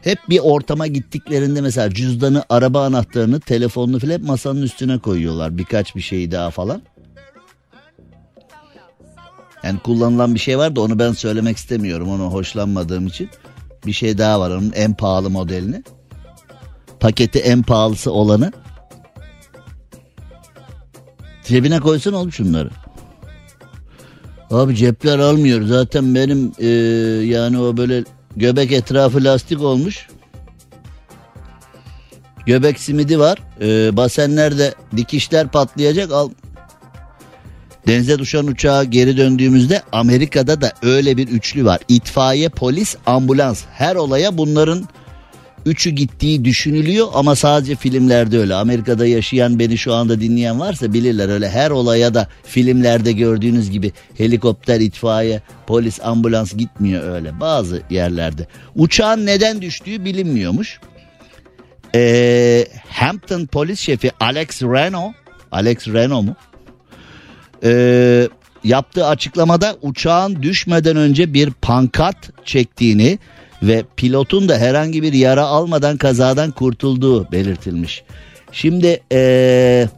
[0.02, 5.58] Hep bir ortama gittiklerinde mesela cüzdanı, araba anahtarını, telefonunu falan masanın üstüne koyuyorlar.
[5.58, 6.82] Birkaç bir şey daha falan.
[9.62, 12.08] Yani kullanılan bir şey var da onu ben söylemek istemiyorum.
[12.08, 13.30] Onu hoşlanmadığım için.
[13.86, 15.82] Bir şey daha var onun en pahalı modelini.
[17.00, 18.52] Paketi en pahalısı olanı.
[21.44, 22.70] Cebine koysun oğlum şunları.
[24.50, 25.62] Abi cepler almıyor.
[25.62, 26.68] Zaten benim e,
[27.26, 28.04] yani o böyle
[28.36, 30.08] göbek etrafı lastik olmuş.
[32.46, 33.38] Göbek simidi var.
[33.60, 36.12] E, basenlerde dikişler patlayacak.
[36.12, 36.30] Al.
[37.86, 41.80] Denize düşen uçağa geri döndüğümüzde Amerika'da da öyle bir üçlü var.
[41.88, 43.62] İtfaiye, polis, ambulans.
[43.72, 44.88] Her olaya bunların
[45.66, 48.54] üçü gittiği düşünülüyor ama sadece filmlerde öyle.
[48.54, 53.92] Amerika'da yaşayan beni şu anda dinleyen varsa bilirler öyle her olaya da filmlerde gördüğünüz gibi
[54.16, 57.40] helikopter, itfaiye, polis, ambulans gitmiyor öyle.
[57.40, 58.46] Bazı yerlerde.
[58.76, 60.80] Uçağın neden düştüğü bilinmiyormuş.
[61.94, 65.12] Ee, Hampton polis şefi Alex Reno,
[65.52, 66.36] Alex Reno mu?
[67.64, 68.28] Ee,
[68.64, 73.18] yaptığı açıklamada uçağın düşmeden önce bir pankart çektiğini
[73.62, 78.04] ve pilotun da herhangi bir yara almadan kazadan kurtulduğu belirtilmiş.
[78.52, 79.88] Şimdi ee,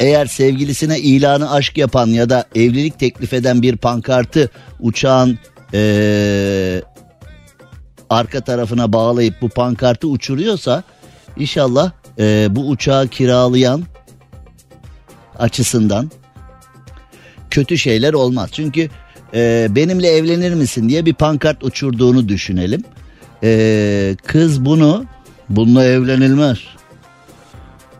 [0.00, 5.38] eğer sevgilisine ilanı aşk yapan ya da evlilik teklif eden bir pankartı uçağın
[5.74, 6.82] ee,
[8.10, 10.82] arka tarafına bağlayıp bu pankartı uçuruyorsa
[11.36, 13.82] inşallah ee, bu uçağı kiralayan
[15.38, 16.10] açısından
[17.50, 18.50] kötü şeyler olmaz.
[18.52, 18.88] Çünkü
[19.34, 22.84] e, benimle evlenir misin diye bir pankart uçurduğunu düşünelim.
[23.42, 25.04] E, kız bunu
[25.48, 26.58] bununla evlenilmez.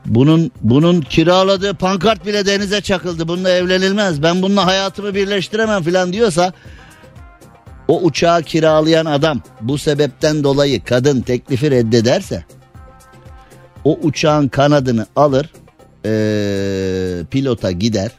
[0.06, 3.28] Bunun bunun kiraladığı pankart bile denize çakıldı.
[3.28, 4.22] Bununla evlenilmez.
[4.22, 6.52] Ben bununla hayatımı birleştiremem falan diyorsa
[7.88, 12.44] o uçağı kiralayan adam bu sebepten dolayı kadın teklifi reddederse
[13.84, 15.50] o uçağın kanadını alır
[16.04, 18.10] ee, pilota gider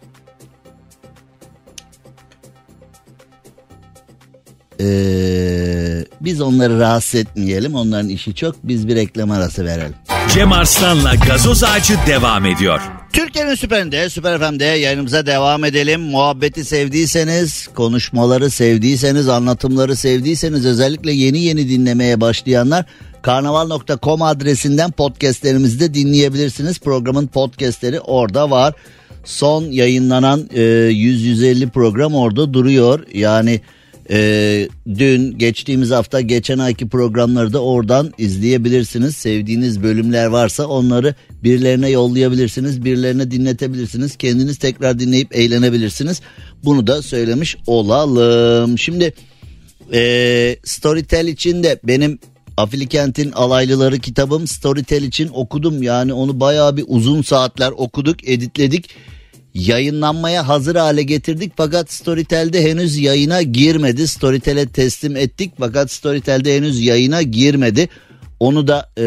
[4.82, 7.76] Ee, biz onları rahatsız etmeyelim.
[7.76, 8.56] Onların işi çok.
[8.64, 9.96] Biz bir reklam arası verelim.
[10.34, 12.82] Cem Arslan'la gazoz ağacı devam ediyor.
[13.14, 16.02] Türkiye'nin süperinde, Süper FM'de yayınımıza devam edelim.
[16.02, 22.86] Muhabbeti sevdiyseniz, konuşmaları sevdiyseniz, anlatımları sevdiyseniz özellikle yeni yeni dinlemeye başlayanlar
[23.22, 26.80] karnaval.com adresinden podcastlerimizi de dinleyebilirsiniz.
[26.80, 28.74] Programın podcastleri orada var.
[29.24, 33.00] Son yayınlanan e, 100-150 program orada duruyor.
[33.14, 33.62] Yani
[34.12, 39.16] ee, dün geçtiğimiz hafta geçen ayki programları da oradan izleyebilirsiniz.
[39.18, 42.86] Sevdiğiniz bölümler varsa onları birilerine yollayabilirsiniz.
[42.86, 44.16] Birilerine dinletebilirsiniz.
[44.16, 46.22] Kendiniz tekrar dinleyip eğlenebilirsiniz.
[46.64, 48.80] Bunu da söylemiş olalım.
[48.80, 49.14] Şimdi
[49.94, 52.20] e, Storytel için de benim
[52.58, 55.84] Afilikent'in alaylıları kitabım Storytel için okudum.
[55.84, 58.90] Yani onu bayağı bir uzun saatler okuduk, editledik
[59.54, 64.08] yayınlanmaya hazır hale getirdik fakat Storytel'de henüz yayına girmedi.
[64.08, 67.90] Storytel'e teslim ettik fakat Storytel'de henüz yayına girmedi.
[68.40, 69.04] Onu da e,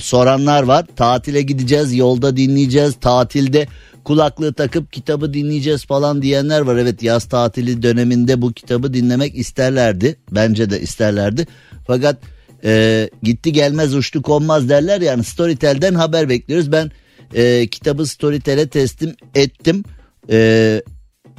[0.00, 0.86] soranlar var.
[0.96, 3.66] Tatile gideceğiz, yolda dinleyeceğiz, tatilde
[4.04, 6.76] kulaklığı takıp kitabı dinleyeceğiz falan diyenler var.
[6.76, 10.16] Evet yaz tatili döneminde bu kitabı dinlemek isterlerdi.
[10.30, 11.46] Bence de isterlerdi.
[11.86, 12.16] Fakat
[12.64, 16.72] e, gitti gelmez uçtu konmaz derler yani Storytel'den haber bekliyoruz.
[16.72, 16.90] Ben
[17.34, 19.84] e, kitabı Storytel'e teslim ettim.
[20.30, 20.82] E,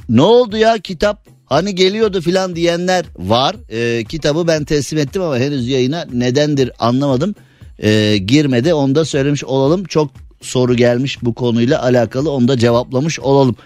[0.08, 3.56] ne oldu ya kitap hani geliyordu filan diyenler var.
[3.68, 7.34] E, kitabı ben teslim ettim ama henüz yayına nedendir anlamadım.
[7.78, 9.84] E, girmedi onu da söylemiş olalım.
[9.84, 10.10] Çok
[10.40, 13.56] soru gelmiş bu konuyla alakalı onu da cevaplamış olalım.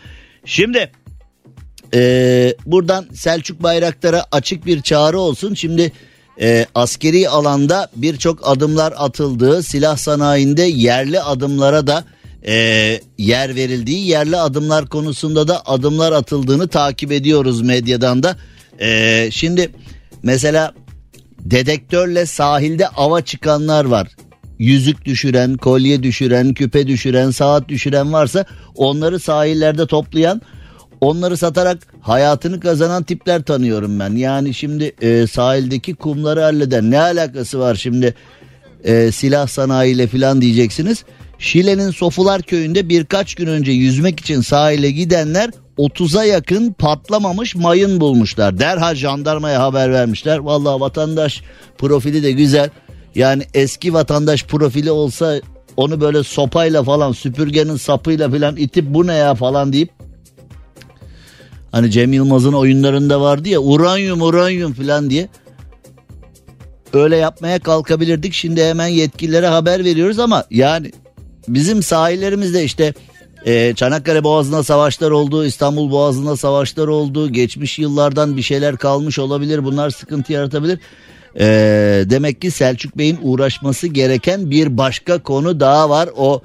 [0.45, 0.91] Şimdi
[1.95, 5.55] e, buradan Selçuk Bayraktar'a açık bir çağrı olsun.
[5.55, 5.93] Şimdi
[6.41, 12.05] e, askeri alanda birçok adımlar atıldığı silah sanayinde yerli adımlara da
[12.47, 18.37] e, yer verildiği yerli adımlar konusunda da adımlar atıldığını takip ediyoruz medyadan da.
[18.81, 19.71] E, şimdi
[20.23, 20.75] mesela
[21.41, 24.09] dedektörle sahilde ava çıkanlar var.
[24.59, 30.43] Yüzük düşüren, kolye düşüren, küpe düşüren, saat düşüren varsa onları sahillerde toplayan
[31.01, 34.11] onları satarak hayatını kazanan tipler tanıyorum ben.
[34.11, 38.15] Yani şimdi e, sahildeki kumları halleden ne alakası var şimdi
[38.85, 41.05] e, silah sanayiyle falan diyeceksiniz.
[41.45, 48.59] Şile'nin Sofular köyünde birkaç gün önce yüzmek için sahile gidenler 30'a yakın patlamamış mayın bulmuşlar.
[48.59, 50.39] Derhal jandarmaya haber vermişler.
[50.39, 51.43] Vallahi vatandaş
[51.79, 52.71] profili de güzel.
[53.15, 55.41] Yani eski vatandaş profili olsa
[55.77, 59.91] onu böyle sopayla falan süpürgenin sapıyla falan itip bu ne ya falan deyip
[61.73, 65.29] Hani Cem Yılmaz'ın oyunlarında vardı ya uranyum uranyum falan diye.
[66.93, 68.33] Öyle yapmaya kalkabilirdik.
[68.33, 70.93] Şimdi hemen yetkililere haber veriyoruz ama yani
[71.49, 72.95] bizim sahillerimizde işte
[73.47, 77.33] e, Çanakkale Boğazı'nda savaşlar oldu, İstanbul Boğazı'nda savaşlar oldu.
[77.33, 79.65] Geçmiş yıllardan bir şeyler kalmış olabilir.
[79.65, 80.79] Bunlar sıkıntı yaratabilir.
[81.39, 81.47] E,
[82.11, 86.09] demek ki Selçuk Bey'in uğraşması gereken bir başka konu daha var.
[86.17, 86.43] O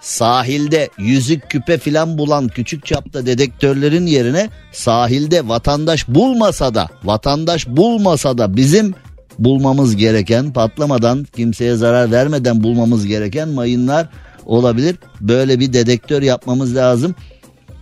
[0.00, 8.38] sahilde yüzük küpe filan bulan küçük çapta dedektörlerin yerine sahilde vatandaş bulmasa da vatandaş bulmasa
[8.38, 8.94] da bizim
[9.38, 14.08] bulmamız gereken patlamadan kimseye zarar vermeden bulmamız gereken mayınlar
[14.46, 14.96] olabilir.
[15.20, 17.14] Böyle bir dedektör yapmamız lazım.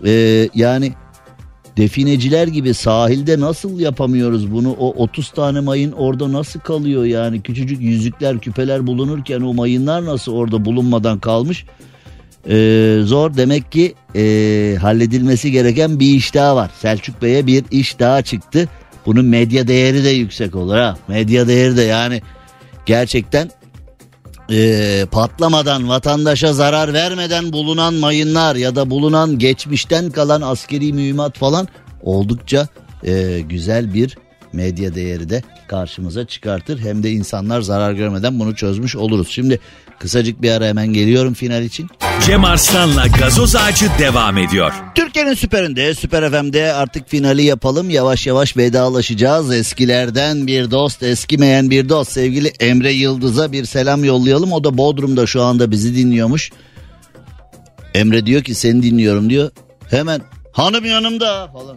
[0.04, 0.92] Ee, yani
[1.76, 4.72] defineciler gibi sahilde nasıl yapamıyoruz bunu?
[4.72, 7.42] O 30 tane mayın orada nasıl kalıyor yani?
[7.42, 11.64] Küçücük yüzükler, küpeler bulunurken o mayınlar nasıl orada bulunmadan kalmış?
[12.48, 16.70] Ee, zor demek ki e, halledilmesi gereken bir iş daha var.
[16.78, 18.68] Selçuk Bey'e bir iş daha çıktı.
[19.06, 20.98] Bunun medya değeri de yüksek olur ha.
[21.08, 22.22] Medya değeri de yani
[22.86, 23.50] gerçekten
[24.50, 31.68] e, patlamadan vatandaşa zarar vermeden bulunan mayınlar ya da bulunan geçmişten kalan askeri mühimmat falan
[32.02, 32.68] oldukça
[33.04, 34.18] e, güzel bir
[34.52, 36.78] medya değeri de karşımıza çıkartır.
[36.78, 39.28] Hem de insanlar zarar görmeden bunu çözmüş oluruz.
[39.30, 39.60] Şimdi
[39.98, 41.88] kısacık bir ara hemen geliyorum final için.
[42.26, 44.72] Cem Arslan'la gazoz ağacı devam ediyor.
[44.94, 47.90] Türkiye'nin süperinde, Süper FM'de artık finali yapalım.
[47.90, 49.52] Yavaş yavaş vedalaşacağız.
[49.52, 52.12] Eskilerden bir dost, eskimeyen bir dost.
[52.12, 54.52] Sevgili Emre Yıldız'a bir selam yollayalım.
[54.52, 56.50] O da Bodrum'da şu anda bizi dinliyormuş.
[57.94, 59.50] Emre diyor ki seni dinliyorum diyor.
[59.90, 60.20] Hemen
[60.52, 61.76] hanım yanımda falan.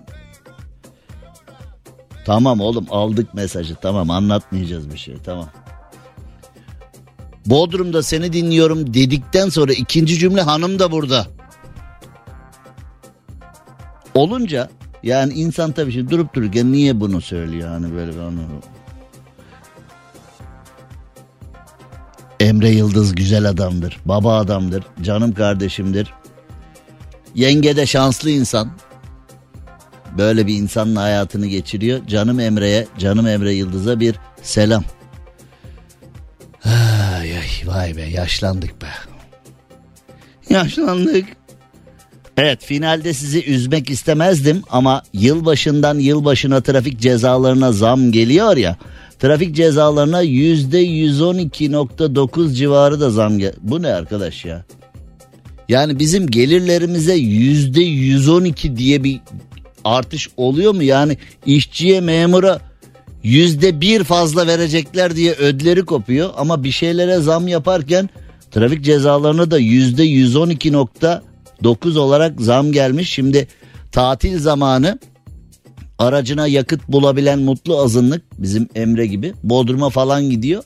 [2.25, 5.49] Tamam oğlum aldık mesajı tamam anlatmayacağız bir şey tamam.
[7.45, 11.27] Bodrum'da seni dinliyorum dedikten sonra ikinci cümle hanım da burada.
[14.13, 14.69] Olunca
[15.03, 18.41] yani insan tabii şimdi durup dururken niye bunu söylüyor hani böyle onu.
[22.39, 26.13] Emre Yıldız güzel adamdır, baba adamdır, canım kardeşimdir.
[27.35, 28.71] Yenge de şanslı insan.
[30.17, 32.07] Böyle bir insanın hayatını geçiriyor.
[32.07, 34.83] Canım Emre'ye, canım Emre Yıldız'a bir selam.
[36.65, 38.87] Ay ay vay be yaşlandık be.
[40.49, 41.25] Yaşlandık.
[42.37, 48.77] Evet finalde sizi üzmek istemezdim ama yılbaşından yılbaşına trafik cezalarına zam geliyor ya.
[49.19, 53.53] Trafik cezalarına yüzde 112.9 civarı da zam gel.
[53.61, 54.65] Bu ne arkadaş ya?
[55.69, 59.19] Yani bizim gelirlerimize yüzde 112 diye bir
[59.85, 60.83] artış oluyor mu?
[60.83, 62.59] Yani işçiye memura
[63.23, 68.09] yüzde bir fazla verecekler diye ödleri kopuyor ama bir şeylere zam yaparken
[68.51, 73.09] trafik cezalarına da yüzde 112.9 olarak zam gelmiş.
[73.09, 73.47] Şimdi
[73.91, 74.99] tatil zamanı
[75.99, 80.63] aracına yakıt bulabilen mutlu azınlık bizim Emre gibi Bodrum'a falan gidiyor.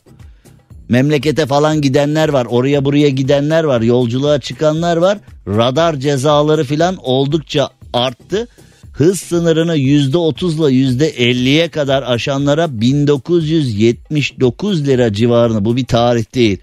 [0.90, 7.70] Memlekete falan gidenler var oraya buraya gidenler var yolculuğa çıkanlar var radar cezaları filan oldukça
[7.94, 8.48] arttı
[8.98, 16.58] hız sınırını yüzde otuzla yüzde elliye kadar aşanlara 1979 lira civarında bu bir tarih değil.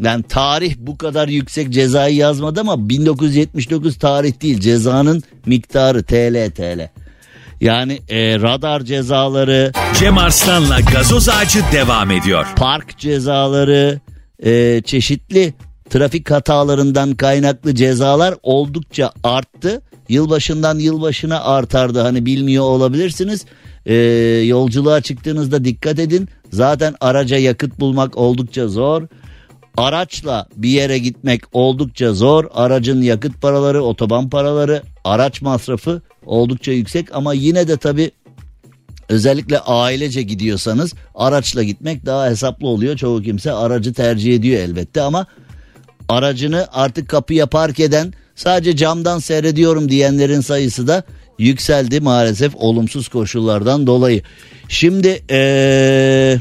[0.00, 6.88] Yani tarih bu kadar yüksek cezayı yazmadı ama 1979 tarih değil cezanın miktarı TL TL.
[7.60, 12.46] Yani e, radar cezaları, Cem Arslan'la gazoz ağacı devam ediyor.
[12.56, 14.00] park cezaları,
[14.44, 15.54] e, çeşitli
[15.90, 19.82] trafik hatalarından kaynaklı cezalar oldukça arttı.
[20.08, 23.44] Yılbaşından yılbaşına artardı hani bilmiyor olabilirsiniz.
[23.86, 23.94] Ee,
[24.46, 26.28] yolculuğa çıktığınızda dikkat edin.
[26.52, 29.02] Zaten araca yakıt bulmak oldukça zor.
[29.76, 32.44] Araçla bir yere gitmek oldukça zor.
[32.54, 38.10] Aracın yakıt paraları, otoban paraları, araç masrafı oldukça yüksek ama yine de tabii
[39.08, 42.96] özellikle ailece gidiyorsanız araçla gitmek daha hesaplı oluyor.
[42.96, 45.26] Çoğu kimse aracı tercih ediyor elbette ama
[46.08, 51.02] aracını artık kapıya park eden sadece camdan seyrediyorum diyenlerin sayısı da
[51.38, 54.22] yükseldi maalesef olumsuz koşullardan dolayı.
[54.68, 56.38] Şimdi ee,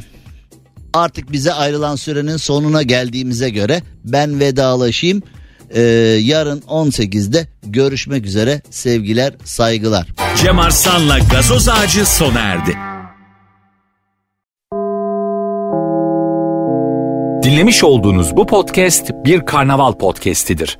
[0.94, 5.22] artık bize ayrılan sürenin sonuna geldiğimize göre ben vedalaşayım.
[5.70, 5.82] Ee,
[6.22, 10.08] yarın 18'de görüşmek üzere sevgiler saygılar.
[10.44, 12.78] Cem Arslan'la gazoz ağacı sona erdi.
[17.44, 20.80] Dinlemiş olduğunuz bu podcast bir karnaval podcastidir.